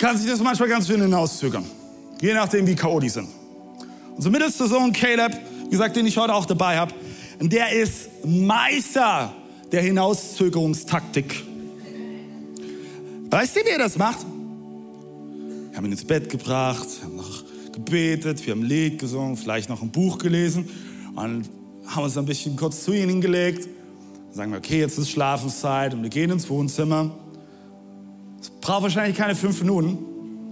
[0.00, 1.64] kann sich das manchmal ganz schön hinauszögern.
[2.22, 2.98] Je nachdem, wie K.O.
[3.00, 3.28] die sind.
[4.16, 6.94] Unser mittelster Sohn Caleb, wie gesagt, den ich heute auch dabei habe,
[7.38, 9.34] der ist Meister
[9.70, 11.44] der Hinauszögerungstaktik.
[13.30, 14.24] Weißt du, wie er das macht?
[15.68, 19.68] Wir haben ihn ins Bett gebracht, haben noch gebetet, wir haben ein Lied gesungen, vielleicht
[19.68, 20.68] noch ein Buch gelesen
[21.14, 21.48] und
[21.86, 23.68] haben uns ein bisschen kurz zu ihm hingelegt.
[24.28, 27.10] Dann sagen wir, okay, jetzt ist Schlafenszeit und wir gehen ins Wohnzimmer.
[28.60, 29.98] Braucht wahrscheinlich keine fünf Minuten.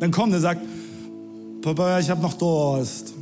[0.01, 0.61] Dann kommt er und sagt,
[1.63, 3.15] Papa, ich habe noch Durst.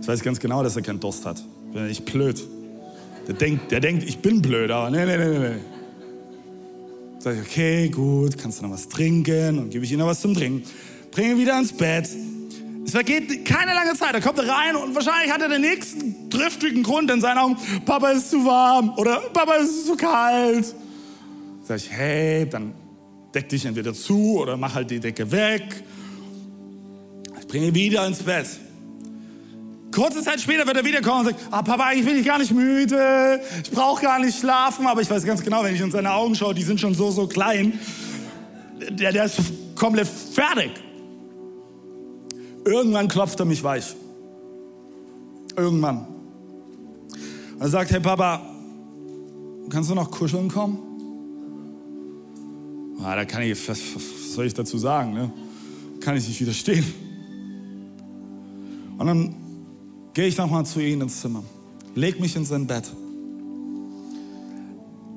[0.00, 1.42] Ich weiß ganz genau, dass er keinen Durst hat.
[1.72, 2.42] Bin ich blöd.
[3.26, 5.60] Der denkt, der denkt, ich bin blöd, aber nee, nee, nee, nee.
[7.18, 9.58] Sag ich, okay, gut, kannst du noch was trinken?
[9.58, 10.62] Und gebe ich ihm noch was zum Trinken.
[11.10, 12.08] Bringe ihn wieder ins Bett.
[12.84, 14.14] Es vergeht keine lange Zeit.
[14.14, 17.56] Da kommt er rein und wahrscheinlich hat er den nächsten triftigen Grund in seinen Augen.
[17.84, 20.74] Papa ist zu warm oder Papa ist zu kalt.
[21.62, 22.72] Sag ich, hey, dann
[23.34, 25.82] deck dich entweder zu oder mach halt die Decke weg.
[27.40, 28.46] Ich bringe ihn wieder ins Bett.
[29.92, 32.52] Kurze Zeit später wird er wiederkommen und sagt, ah Papa, eigentlich bin ich gar nicht
[32.52, 36.12] müde, ich brauche gar nicht schlafen, aber ich weiß ganz genau, wenn ich in seine
[36.12, 37.78] Augen schaue, die sind schon so, so klein,
[38.90, 39.40] der, der ist
[39.74, 40.70] komplett fertig.
[42.64, 43.96] Irgendwann klopft er mich weich.
[45.56, 46.06] Irgendwann.
[47.58, 48.42] Er sagt, hey Papa,
[49.70, 50.89] kannst du noch kuscheln kommen?
[53.02, 53.78] Ah, da kann ich, was,
[54.34, 55.14] soll ich dazu sagen?
[55.14, 55.32] Ne?
[56.00, 56.84] Kann ich nicht widerstehen.
[58.98, 59.34] Und dann
[60.12, 61.42] gehe ich nochmal zu ihm ins Zimmer,
[61.94, 62.90] leg mich in sein Bett.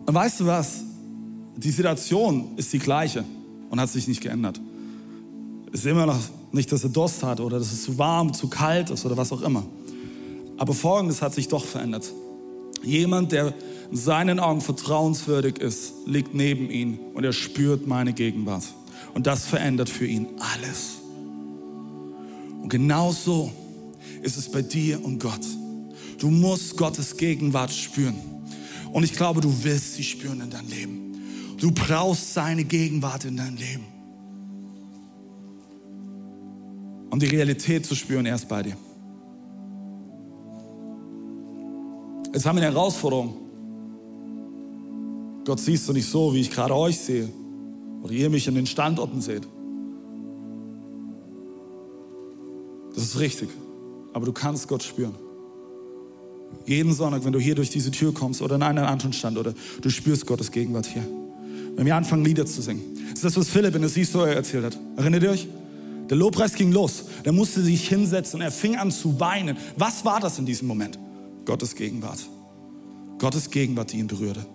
[0.06, 0.84] Und weißt du was?
[1.58, 3.26] Die Situation ist die gleiche
[3.70, 4.60] und hat sich nicht geändert.
[5.72, 6.20] Es ist immer noch
[6.52, 9.32] nicht, dass er Durst hat oder dass es zu warm, zu kalt ist oder was
[9.32, 9.66] auch immer.
[10.58, 12.14] Aber Folgendes hat sich doch verändert.
[12.84, 13.54] Jemand, der
[13.92, 18.64] in seinen Augen vertrauenswürdig ist, liegt neben ihm und er spürt meine Gegenwart.
[19.14, 20.96] Und das verändert für ihn alles.
[22.62, 23.52] Und genau so
[24.22, 25.46] ist es bei dir und Gott.
[26.18, 28.16] Du musst Gottes Gegenwart spüren.
[28.92, 31.14] Und ich glaube, du willst sie spüren in deinem Leben.
[31.60, 33.86] Du brauchst seine Gegenwart in deinem Leben.
[37.10, 38.78] Um die Realität zu spüren, erst bei dir.
[42.34, 43.36] Jetzt haben wir eine Herausforderung.
[45.46, 47.30] Gott siehst du nicht so, wie ich gerade euch sehe.
[48.02, 49.48] Oder ihr mich an den Standorten seht.
[52.94, 53.50] Das ist richtig
[54.14, 55.16] aber du kannst Gott spüren.
[56.66, 59.54] Jeden Sonntag, wenn du hier durch diese Tür kommst oder in einen anderen Stand oder
[59.82, 61.04] du spürst Gottes Gegenwart hier.
[61.76, 62.82] Wenn wir anfangen, Lieder zu singen.
[63.10, 64.78] Das ist das, was Philipp in der Sea-Story erzählt hat.
[64.96, 65.48] Erinnert ihr euch?
[66.10, 67.06] Der Lobpreis ging los.
[67.26, 69.58] Der musste sich hinsetzen und er fing an zu weinen.
[69.78, 71.00] Was war das in diesem Moment?
[71.46, 72.20] Gottes Gegenwart.
[73.20, 74.46] Gottes Gegenwart, die ihn berührte.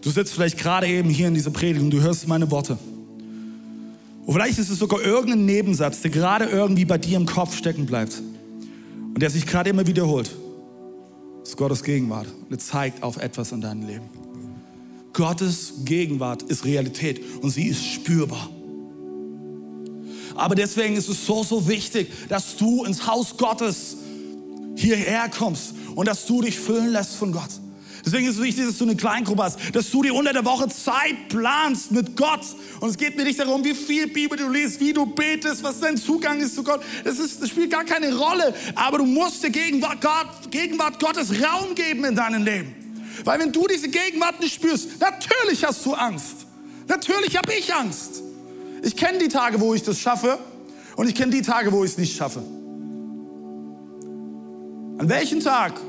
[0.00, 2.76] Du sitzt vielleicht gerade eben hier in dieser Predigt und du hörst meine Worte.
[4.24, 7.86] Und vielleicht ist es sogar irgendein Nebensatz, der gerade irgendwie bei dir im Kopf stecken
[7.86, 8.20] bleibt
[9.14, 10.30] und der sich gerade immer wiederholt.
[11.40, 14.04] Das ist Gottes Gegenwart und er zeigt auf etwas in deinem Leben.
[15.12, 18.48] Gottes Gegenwart ist Realität und sie ist spürbar.
[20.34, 23.96] Aber deswegen ist es so, so wichtig, dass du ins Haus Gottes
[24.76, 27.50] hierher kommst und dass du dich füllen lässt von Gott.
[28.04, 30.68] Deswegen ist es wichtig, dass du eine Kleingruppe hast, dass du dir unter der Woche
[30.68, 32.40] Zeit planst mit Gott.
[32.80, 35.78] Und es geht mir nicht darum, wie viel Bibel du liest, wie du betest, was
[35.78, 36.82] dein Zugang ist zu Gott.
[37.04, 38.54] Das, ist, das spielt gar keine Rolle.
[38.74, 42.74] Aber du musst der Gegenwart, Gott, Gegenwart Gottes Raum geben in deinem Leben.
[43.24, 46.46] Weil wenn du diese Gegenwart nicht spürst, natürlich hast du Angst.
[46.88, 48.22] Natürlich habe ich Angst.
[48.82, 50.38] Ich kenne die Tage, wo ich das schaffe
[50.96, 52.42] und ich kenne die Tage, wo ich es nicht schaffe.
[54.98, 55.80] An welchem Tag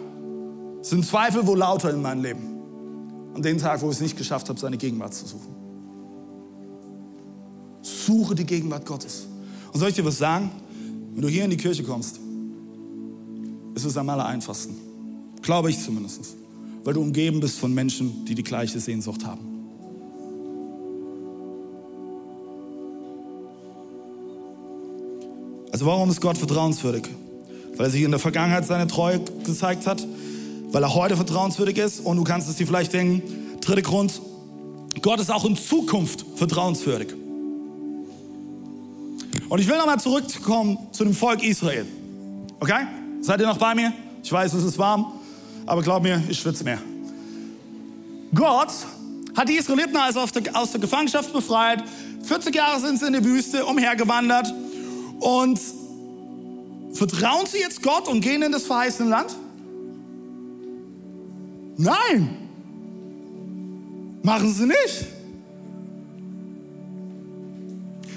[0.81, 3.33] sind Zweifel wohl lauter in meinem Leben.
[3.35, 5.55] An dem Tag, wo ich es nicht geschafft habe, seine Gegenwart zu suchen.
[7.81, 9.27] Suche die Gegenwart Gottes.
[9.71, 10.51] Und soll ich dir was sagen?
[11.13, 12.19] Wenn du hier in die Kirche kommst,
[13.75, 14.75] ist es am aller einfachsten.
[15.41, 16.35] Glaube ich zumindest.
[16.83, 19.53] Weil du umgeben bist von Menschen, die die gleiche Sehnsucht haben.
[25.71, 27.09] Also warum ist Gott vertrauenswürdig?
[27.75, 30.05] Weil er sich in der Vergangenheit seine Treue gezeigt hat,
[30.71, 31.99] weil er heute vertrauenswürdig ist.
[31.99, 33.21] Und du kannst es dir vielleicht denken,
[33.61, 34.21] dritter Grund,
[35.01, 37.13] Gott ist auch in Zukunft vertrauenswürdig.
[39.49, 41.85] Und ich will nochmal zurückkommen zu dem Volk Israel.
[42.59, 42.87] Okay?
[43.21, 43.93] Seid ihr noch bei mir?
[44.23, 45.05] Ich weiß, es ist warm,
[45.65, 46.79] aber glaub mir, ich schwitze mehr.
[48.33, 48.71] Gott
[49.35, 51.83] hat die Israeliten also aus der Gefangenschaft befreit.
[52.23, 54.53] 40 Jahre sind sie in der Wüste umhergewandert.
[55.19, 55.59] Und
[56.93, 59.35] vertrauen sie jetzt Gott und gehen in das verheißene Land?
[61.77, 62.37] Nein,
[64.21, 65.07] machen sie nicht.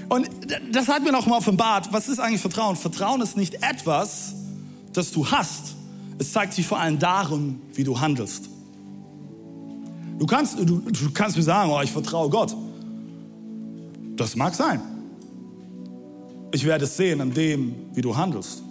[0.08, 0.28] Und
[0.70, 2.76] das hat mir noch mal offenbart, was ist eigentlich Vertrauen?
[2.76, 4.34] Vertrauen ist nicht etwas,
[4.92, 5.74] das du hast.
[6.18, 8.48] Es zeigt sich vor allem darum, wie du handelst.
[10.18, 12.56] Du kannst, du, du kannst mir sagen, oh, ich vertraue Gott.
[14.16, 14.80] Das mag sein.
[16.52, 18.62] Ich werde es sehen an dem, wie du handelst.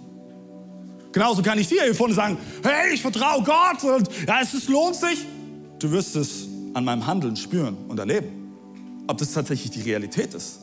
[1.16, 4.68] Genauso kann ich dir hier vorne sagen, hey, ich vertraue Gott und ja, es ist,
[4.68, 5.24] lohnt sich.
[5.78, 8.52] Du wirst es an meinem Handeln spüren und erleben,
[9.06, 10.58] ob das tatsächlich die Realität ist.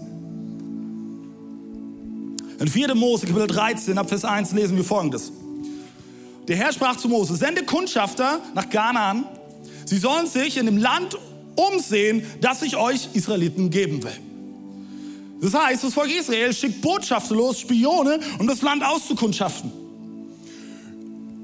[2.60, 2.94] In 4.
[2.94, 5.32] Mose, Kapitel 13, ab Vers 1 lesen wir folgendes.
[6.48, 9.26] Der Herr sprach zu Mose, sende Kundschafter nach Kanaan,
[9.86, 11.18] sie sollen sich in dem Land
[11.56, 14.20] umsehen, das ich euch Israeliten geben will.
[15.42, 19.82] Das heißt, das Volk Israel schickt Botschafter los, Spione, um das Land auszukundschaften.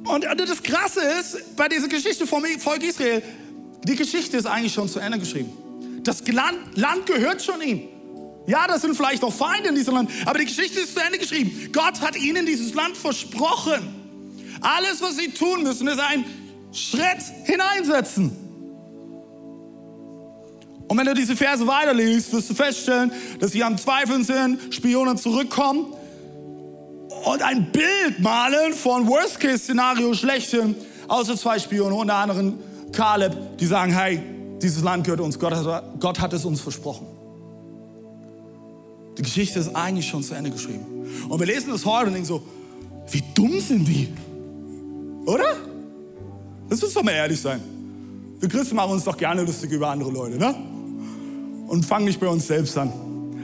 [0.10, 3.22] Und das Krasse ist, bei dieser Geschichte vom Volk Israel,
[3.84, 5.52] die Geschichte ist eigentlich schon zu Ende geschrieben.
[6.04, 7.88] Das Land, gehört schon ihm.
[8.48, 11.20] Ja, das sind vielleicht auch Feinde in diesem Land, aber die Geschichte ist zu Ende
[11.20, 11.70] geschrieben.
[11.72, 13.88] Gott hat ihnen dieses Land versprochen.
[14.62, 16.26] Alles, was sie tun müssen, ist einen
[16.72, 18.32] Schritt hineinsetzen.
[20.88, 25.18] Und wenn du diese Verse weiterliest, wirst du feststellen, dass sie am Zweifeln sind, Spione
[25.18, 25.94] zurückkommen
[27.26, 30.76] und ein Bild malen von Worst-Case-Szenario schlechthin,
[31.08, 32.60] außer zwei Spione, unter anderem
[32.92, 34.22] Kaleb, die sagen, hey,
[34.62, 37.08] dieses Land gehört uns, Gott hat, Gott hat es uns versprochen.
[39.18, 40.86] Die Geschichte ist eigentlich schon zu Ende geschrieben.
[41.28, 42.42] Und wir lesen das heute und denken so,
[43.12, 44.08] wie dumm sind die?
[45.26, 45.58] Oder?
[46.70, 47.62] Das muss doch mal ehrlich sein.
[48.40, 50.56] Wir Christen machen uns doch gerne lustig über andere Leute, ne?
[51.68, 52.92] Und fangen nicht bei uns selbst an.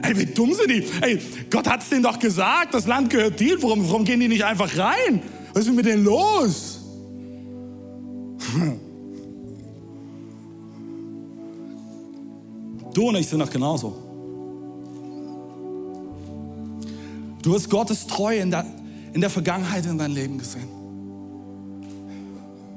[0.02, 0.84] Ey, wie dumm sind die?
[1.00, 1.18] Ey,
[1.50, 3.62] Gott hat es denen doch gesagt, das Land gehört dir.
[3.62, 5.22] Warum, warum gehen die nicht einfach rein?
[5.52, 6.80] Was ist mit denen los?
[12.92, 13.94] Du und ich sind doch genauso.
[17.42, 18.64] Du hast Gottes Treue in der,
[19.12, 20.66] in der Vergangenheit in dein Leben gesehen.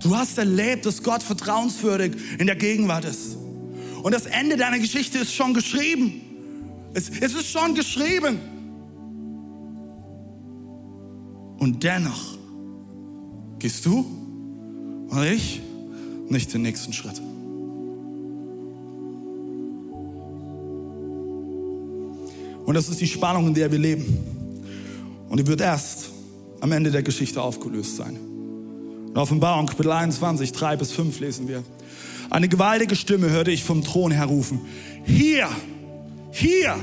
[0.02, 3.38] Du hast erlebt, dass Gott vertrauenswürdig in der Gegenwart ist.
[4.04, 6.22] Und das Ende deiner Geschichte ist schon geschrieben.
[6.94, 8.40] Es, es ist schon geschrieben.
[11.60, 12.38] Und dennoch
[13.60, 14.06] gehst du
[15.10, 15.62] und ich
[16.30, 17.22] nicht den nächsten Schritt.
[22.66, 24.06] Und das ist die Spannung, in der wir leben.
[25.28, 26.12] Und die wird erst
[26.62, 28.16] am Ende der Geschichte aufgelöst sein.
[29.08, 31.64] In Offenbarung, Kapitel 21, 3 bis 5 lesen wir.
[32.30, 34.62] Eine gewaltige Stimme hörte ich vom Thron her rufen.
[35.04, 35.50] Hier,
[36.32, 36.76] hier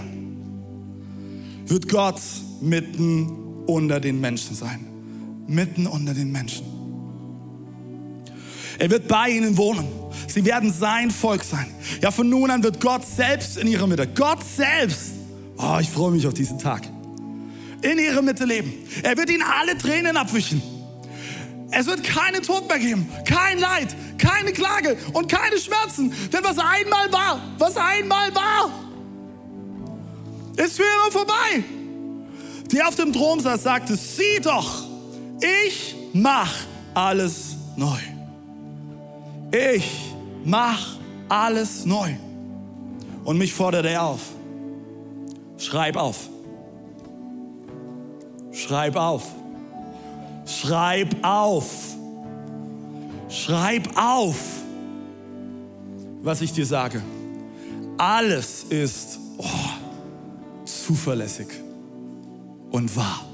[1.67, 2.21] wird Gott
[2.61, 4.87] mitten unter den Menschen sein.
[5.47, 6.65] Mitten unter den Menschen.
[8.79, 9.87] Er wird bei ihnen wohnen.
[10.27, 11.67] Sie werden sein Volk sein.
[12.03, 14.07] Ja, von nun an wird Gott selbst in ihrer Mitte.
[14.07, 15.13] Gott selbst.
[15.57, 16.83] Oh, ich freue mich auf diesen Tag.
[17.83, 18.73] In ihrer Mitte leben.
[19.03, 20.61] Er wird ihnen alle Tränen abwischen.
[21.71, 26.13] Es wird keinen Tod mehr geben, kein Leid, keine Klage und keine Schmerzen.
[26.33, 28.71] Denn was einmal war, was einmal war,
[30.57, 31.65] ist für immer vorbei.
[32.73, 34.85] Der auf dem Thron saß, sagte, sieh doch,
[35.41, 36.53] ich mach
[36.95, 37.99] alles neu.
[39.53, 39.91] Ich
[40.45, 40.97] mach
[41.29, 42.15] alles neu.
[43.25, 44.21] Und mich fordert er auf.
[45.59, 46.29] Schreib auf.
[48.53, 49.23] Schreib auf.
[50.47, 51.97] Schreib auf.
[53.29, 54.37] Schreib auf,
[56.23, 57.03] was ich dir sage.
[57.99, 59.45] Alles ist oh,
[60.87, 61.49] zuverlässig
[62.71, 63.25] und wahr.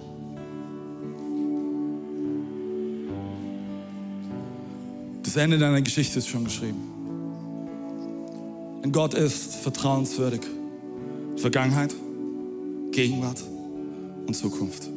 [5.23, 6.81] Das Ende deiner Geschichte ist schon geschrieben.
[8.83, 10.41] Und Gott ist vertrauenswürdig.
[11.37, 11.95] Vergangenheit,
[12.91, 13.43] Gegenwart
[14.27, 14.89] und Zukunft.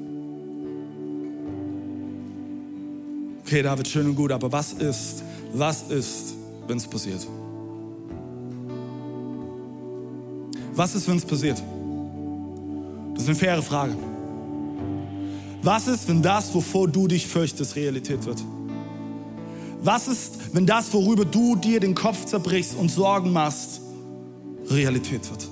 [3.46, 6.36] Okay, David, schön und gut, aber was ist, was ist,
[6.68, 7.28] wenn es passiert?
[10.74, 11.62] Was ist, wenn es passiert?
[13.26, 13.96] Das ist eine faire Frage.
[15.64, 18.38] Was ist, wenn das, wovor du dich fürchtest, Realität wird?
[19.82, 23.82] Was ist, wenn das, worüber du dir den Kopf zerbrichst und Sorgen machst,
[24.70, 25.50] Realität wird?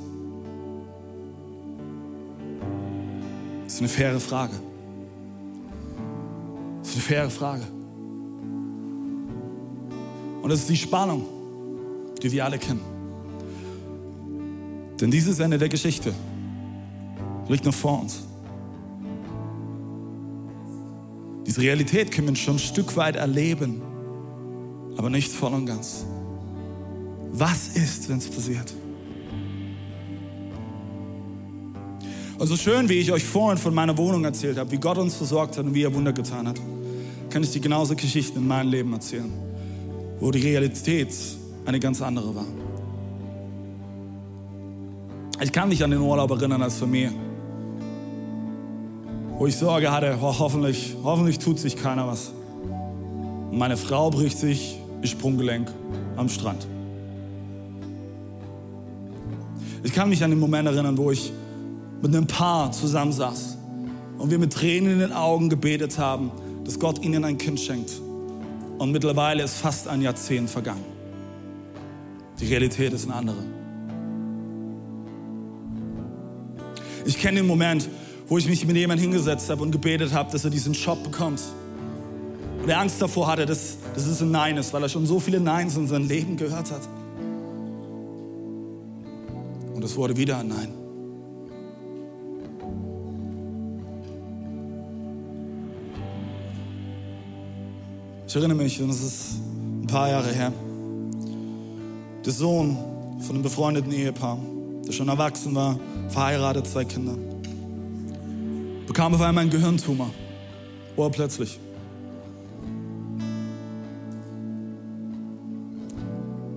[3.64, 4.54] Das ist eine faire Frage.
[6.82, 7.64] Das ist eine faire Frage.
[10.44, 11.26] Und das ist die Spannung,
[12.22, 12.82] die wir alle kennen.
[15.02, 16.14] Denn dieses Ende der Geschichte
[17.48, 18.28] liegt noch vor uns.
[21.46, 23.82] Diese Realität können wir schon ein Stück weit erleben,
[24.98, 26.06] aber nicht voll und ganz.
[27.32, 28.74] Was ist, wenn es passiert?
[32.38, 35.16] Und so schön, wie ich euch vorhin von meiner Wohnung erzählt habe, wie Gott uns
[35.16, 36.60] versorgt hat und wie er Wunder getan hat,
[37.30, 39.32] kann ich dir genauso Geschichten in meinem Leben erzählen,
[40.20, 41.14] wo die Realität
[41.66, 42.46] eine ganz andere war.
[45.42, 47.12] Ich kann mich an den Urlaub erinnern als Familie,
[49.44, 52.32] wo ich Sorge hatte, oh, hoffentlich, hoffentlich tut sich keiner was.
[53.52, 55.70] Und meine Frau bricht sich das Sprunggelenk
[56.16, 56.66] am Strand.
[59.84, 61.34] Ich kann mich an den Moment erinnern, wo ich
[62.02, 63.58] mit einem Paar zusammensaß
[64.18, 66.32] und wir mit Tränen in den Augen gebetet haben,
[66.64, 67.92] dass Gott ihnen ein Kind schenkt.
[68.78, 70.86] Und mittlerweile ist fast ein Jahrzehnt vergangen.
[72.40, 73.44] Die Realität ist eine andere.
[77.04, 77.90] Ich kenne den Moment,
[78.34, 81.40] wo ich mich mit jemandem hingesetzt habe und gebetet habe, dass er diesen Job bekommt.
[82.64, 85.20] Und er Angst davor hatte, dass, dass es ein Nein ist, weil er schon so
[85.20, 86.82] viele Neins in seinem Leben gehört hat.
[89.76, 90.74] Und es wurde wieder ein Nein.
[98.28, 99.34] Ich erinnere mich, und es ist
[99.84, 100.52] ein paar Jahre her,
[102.26, 102.80] der Sohn
[103.20, 104.40] von einem befreundeten Ehepaar,
[104.88, 105.80] der schon erwachsen war,
[106.10, 107.16] verheiratet, zwei Kinder,
[108.94, 110.12] bekam auf einmal einen Gehirntumor.
[110.96, 111.60] Urplötzlich.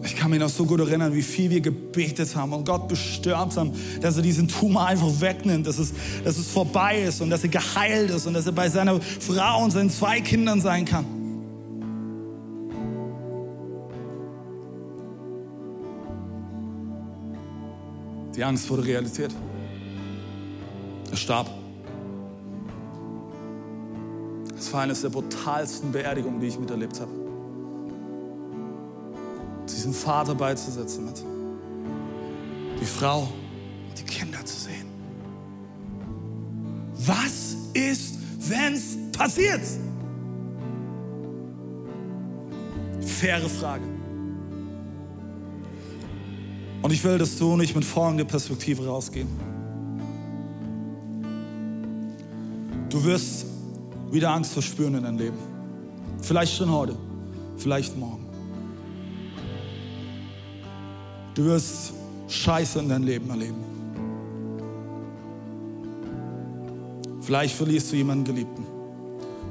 [0.05, 3.57] Ich kann mich noch so gut erinnern, wie viel wir gebetet haben und Gott bestürmt
[3.57, 3.73] haben,
[4.03, 7.49] dass er diesen Tumor einfach wegnimmt, dass es, dass es vorbei ist und dass er
[7.49, 11.07] geheilt ist und dass er bei seiner Frau und seinen zwei Kindern sein kann.
[18.37, 19.35] Die Angst wurde Realität.
[21.11, 21.66] Er starb.
[24.67, 27.13] Es war eines der brutalsten Beerdigungen, die ich miterlebt habe.
[29.69, 31.23] Diesen Vater beizusetzen mit.
[32.81, 33.29] Die Frau
[33.89, 34.87] und die Kinder zu sehen.
[36.97, 39.63] Was ist, wenn es passiert?
[43.03, 43.85] Faire Frage.
[46.83, 49.29] Und ich will, dass du und ich mit folgender Perspektive rausgehen.
[52.91, 53.47] Du wirst
[54.11, 55.39] wieder Angst verspüren in deinem Leben.
[56.23, 56.97] Vielleicht schon heute,
[57.57, 58.27] vielleicht morgen.
[61.35, 61.93] Du wirst
[62.29, 63.65] Scheiße in deinem Leben erleben.
[67.21, 68.65] Vielleicht verlierst du jemanden Geliebten.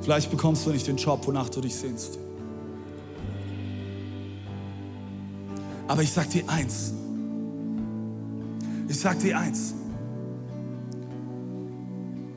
[0.01, 2.17] Vielleicht bekommst du nicht den Job, wonach du dich sehnst.
[5.87, 6.93] Aber ich sag dir eins.
[8.87, 9.73] Ich sag dir eins.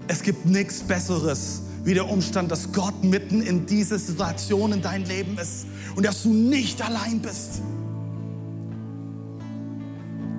[0.06, 5.04] Es gibt nichts Besseres wie der Umstand, dass Gott mitten in diese Situation in dein
[5.04, 7.62] Leben ist und dass du nicht allein bist.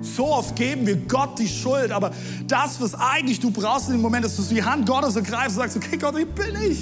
[0.02, 2.12] So oft geben wir Gott die Schuld, aber
[2.48, 5.58] das, was eigentlich du brauchst in dem Moment, ist, dass du die Hand Gottes ergreifst
[5.58, 6.80] und sagst, okay Gott, hier bin ich.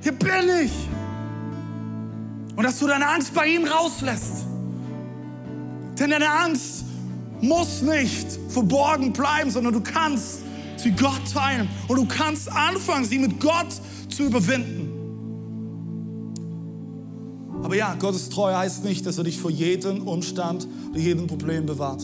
[0.00, 0.72] Hier bin ich.
[2.56, 4.44] Und dass du deine Angst bei ihm rauslässt.
[5.98, 6.84] Denn deine Angst
[7.40, 10.40] muss nicht verborgen bleiben, sondern du kannst
[10.82, 13.68] sie Gott teilen und du kannst anfangen, sie mit Gott
[14.08, 14.88] zu überwinden.
[17.62, 21.64] Aber ja, Gottes Treue heißt nicht, dass er dich vor jedem Umstand oder jedem Problem
[21.66, 22.02] bewahrt,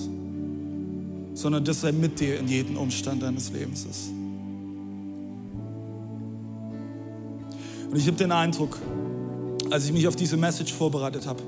[1.35, 4.11] sondern dass er mit dir in jedem Umstand deines Lebens ist.
[7.91, 8.79] Und ich habe den Eindruck,
[9.71, 11.43] als ich mich auf diese Message vorbereitet habe,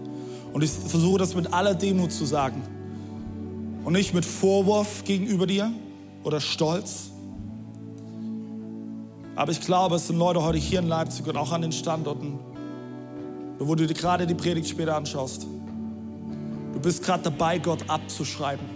[0.53, 2.63] und ich versuche das mit aller Demut zu sagen,
[3.85, 5.73] und nicht mit Vorwurf gegenüber dir
[6.25, 7.10] oder Stolz.
[9.41, 12.39] Aber ich glaube, es sind Leute heute hier in Leipzig und auch an den Standorten,
[13.59, 15.47] wo du dir gerade die Predigt später anschaust.
[16.75, 18.67] Du bist gerade dabei, Gott abzuschreiben,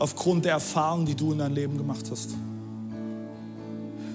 [0.00, 2.30] aufgrund der Erfahrung, die du in deinem Leben gemacht hast.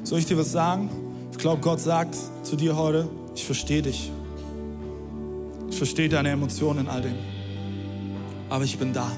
[0.04, 0.90] Soll ich dir was sagen?
[1.32, 4.12] Ich glaube, Gott sagt zu dir heute, ich verstehe dich.
[5.70, 7.16] Ich verstehe deine Emotionen in all dem.
[8.50, 9.10] Aber ich bin da.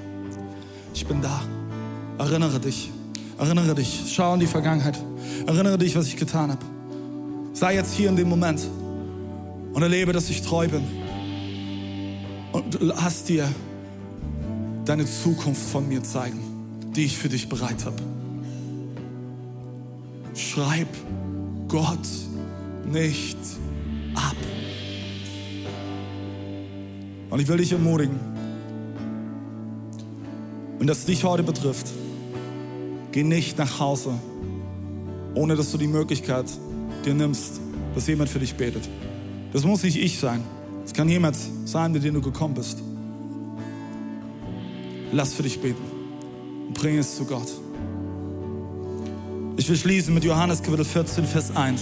[0.94, 1.42] Ich bin da.
[2.20, 2.92] Erinnere dich.
[3.40, 4.04] Erinnere dich.
[4.14, 5.00] Schau in die Vergangenheit.
[5.46, 6.66] Erinnere dich, was ich getan habe.
[7.54, 8.62] Sei jetzt hier in dem Moment
[9.74, 10.84] und erlebe, dass ich treu bin.
[12.52, 13.48] Und lass dir
[14.86, 16.40] deine Zukunft von mir zeigen,
[16.96, 17.98] die ich für dich bereit habe.
[20.34, 20.88] Schreib
[21.68, 22.08] Gott
[22.86, 23.38] nicht
[24.16, 24.36] ab.
[27.30, 28.20] Und ich will dich ermutigen,
[30.78, 31.88] wenn das dich heute betrifft,
[33.12, 34.14] geh nicht nach Hause,
[35.36, 36.46] ohne dass du die Möglichkeit
[37.06, 37.60] dir nimmst,
[37.94, 38.90] dass jemand für dich betet.
[39.54, 40.44] Das muss nicht ich sein.
[40.86, 42.82] Es kann jemand sein, mit dem du gekommen bist.
[45.12, 45.84] Lass für dich beten
[46.68, 47.48] und bring es zu Gott.
[49.58, 51.82] Ich will schließen mit Johannes Kapitel 14, Vers 1.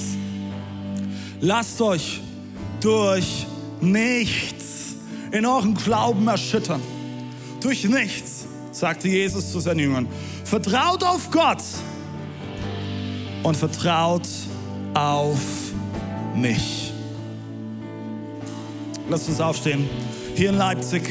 [1.41, 2.22] Lasst euch
[2.80, 3.47] durch
[3.82, 4.95] nichts
[5.32, 6.82] in euren Glauben erschüttern.
[7.60, 10.08] Durch nichts, sagte Jesus zu seinen Jüngern.
[10.43, 11.64] Vertraut auf Gott
[13.43, 14.27] und vertraut
[14.93, 15.39] auf
[16.35, 16.93] mich.
[19.09, 19.89] Lasst uns aufstehen.
[20.35, 21.03] Hier in Leipzig,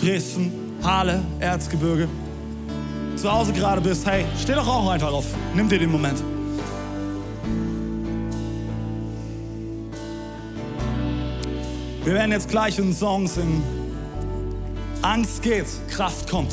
[0.00, 0.52] Dresden,
[0.82, 2.08] Halle, Erzgebirge.
[3.16, 5.26] Zu Hause gerade bist, hey, steh doch auch einfach auf.
[5.54, 6.22] Nimm dir den Moment.
[12.04, 13.62] Wir werden jetzt gleich einen Song singen.
[15.02, 16.52] Angst geht, Kraft kommt.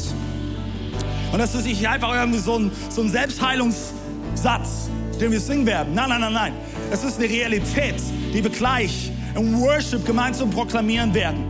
[1.32, 4.90] Und das ist nicht einfach irgendwie so ein, so ein Selbstheilungssatz,
[5.20, 5.94] den wir singen werden.
[5.94, 6.54] Nein, nein, nein, nein.
[6.92, 7.96] Es ist eine Realität,
[8.34, 11.44] die wir gleich im Worship gemeinsam proklamieren werden.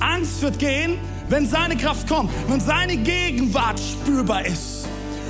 [0.00, 0.98] Angst wird gehen,
[1.28, 4.86] wenn seine Kraft kommt, wenn seine Gegenwart spürbar ist.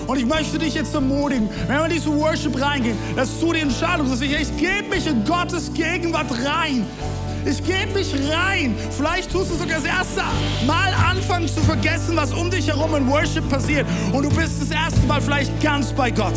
[0.06, 3.60] Und ich möchte dich jetzt ermutigen, wenn wir in diesen Worship reingehen, dass du die
[3.60, 6.84] Entscheidung triffst, ich, gebe mich in Gottes Gegenwart rein.
[7.46, 8.74] Ich gebe mich rein.
[8.90, 10.22] Vielleicht tust du sogar das erste
[10.66, 13.86] Mal anfangen zu vergessen, was um dich herum in Worship passiert.
[14.12, 16.34] Und du bist das erste Mal vielleicht ganz bei Gott.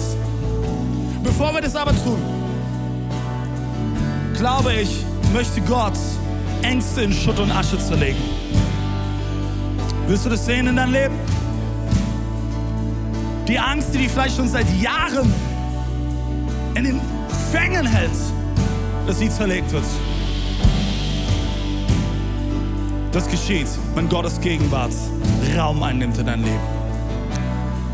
[1.27, 2.19] Bevor wir das aber tun,
[4.37, 5.03] glaube ich,
[5.33, 5.97] möchte Gott
[6.61, 8.21] Ängste in Schutt und Asche zerlegen.
[10.07, 11.15] Willst du das sehen in deinem Leben?
[13.45, 15.33] Die Angst, die dich vielleicht schon seit Jahren
[16.75, 17.01] in den
[17.51, 18.09] Fängen hält,
[19.05, 19.83] dass sie zerlegt wird.
[23.11, 24.93] Das geschieht, wenn Gottes Gegenwart
[25.57, 26.67] Raum einnimmt in dein Leben.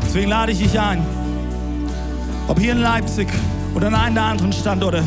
[0.04, 1.04] Deswegen lade ich dich ein,
[2.48, 3.28] ob hier in Leipzig
[3.74, 5.02] oder an einem der anderen Standorte,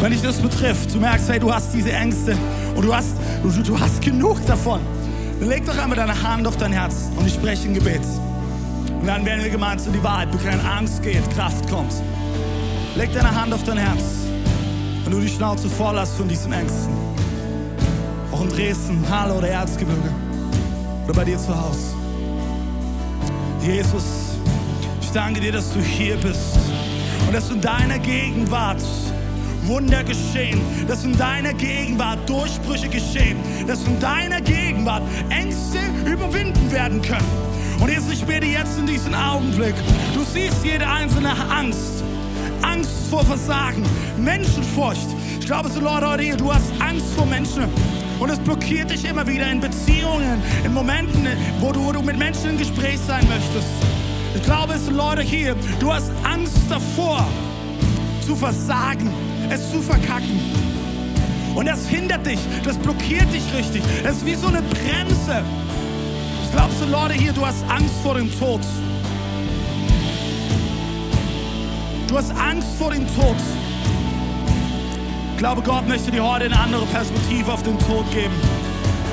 [0.00, 2.36] wenn dich das betrifft, du merkst, hey, du hast diese Ängste
[2.74, 4.80] und du hast, du, du hast genug davon,
[5.40, 8.02] dann leg doch einmal deine Hand auf dein Herz und ich spreche ein Gebet.
[9.00, 10.60] Und dann werden wir gemeinsam die Wahrheit bekennen.
[10.66, 11.92] Angst geht, Kraft kommt.
[12.96, 14.02] Leg deine Hand auf dein Herz,
[15.04, 16.92] wenn du die Schnauze voll hast von diesen Ängsten.
[18.32, 20.12] Auch in Dresden, Halle oder Erzgebirge
[21.04, 21.94] oder bei dir zu Hause.
[23.62, 24.27] Jesus,
[25.08, 26.58] ich danke dir, dass du hier bist
[27.26, 28.82] und dass in deiner Gegenwart
[29.62, 37.00] Wunder geschehen, dass in deiner Gegenwart Durchbrüche geschehen, dass in deiner Gegenwart Ängste überwinden werden
[37.00, 37.24] können.
[37.80, 39.74] Und Jesus, ich bete jetzt in diesem Augenblick,
[40.12, 42.04] du siehst jede einzelne Angst,
[42.60, 43.82] Angst vor Versagen,
[44.18, 45.08] Menschenfurcht.
[45.40, 47.64] Ich glaube, so Leute heute hier, du hast Angst vor Menschen.
[48.20, 51.26] Und es blockiert dich immer wieder in Beziehungen, in Momenten,
[51.60, 53.97] wo du, wo du mit Menschen im Gespräch sein möchtest.
[54.34, 57.26] Ich glaube, es sind Leute hier, du hast Angst davor,
[58.24, 59.10] zu versagen
[59.50, 60.40] es zu verkacken.
[61.54, 63.82] Und das hindert dich, das blockiert dich richtig.
[64.02, 65.42] Das ist wie so eine Bremse.
[66.44, 68.60] Ich glaubst du, Leute hier, du hast Angst vor dem Tod.
[72.06, 73.36] Du hast Angst vor dem Tod.
[75.32, 78.57] Ich glaube, Gott möchte dir heute eine andere Perspektive auf den Tod geben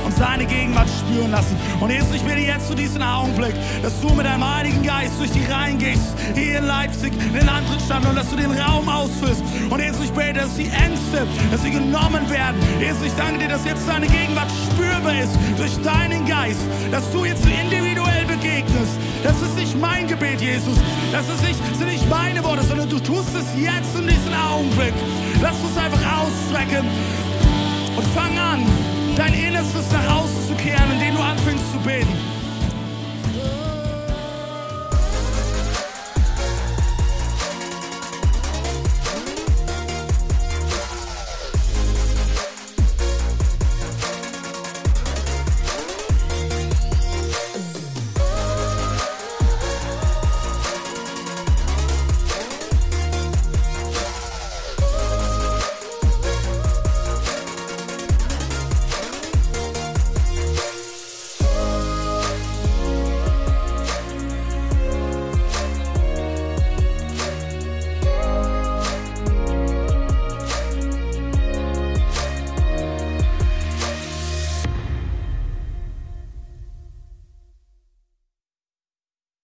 [0.05, 1.57] und seine Gegenwart spüren lassen.
[1.79, 5.31] Und Jesus, ich dir jetzt zu diesem Augenblick, dass du mit deinem Heiligen Geist durch
[5.31, 8.87] die Reihen gehst, hier in Leipzig, in den anderen Stand und dass du den Raum
[8.87, 9.41] ausfüllst.
[9.69, 12.55] Und Jesus, ich bete, dass die Ängste, dass sie genommen werden.
[12.79, 17.25] Jesus, ich danke dir, dass jetzt deine Gegenwart spürbar ist durch deinen Geist, dass du
[17.25, 18.97] jetzt individuell begegnest.
[19.23, 20.77] Das ist nicht mein Gebet, Jesus.
[21.11, 24.93] Das ist nicht, sind nicht meine Worte, sondern du tust es jetzt in diesem Augenblick.
[25.41, 26.85] Lass uns einfach ausstrecken
[27.95, 28.65] und fang an,
[29.17, 32.34] dein Innerstes nach außen zu kehren, indem du anfängst zu beten.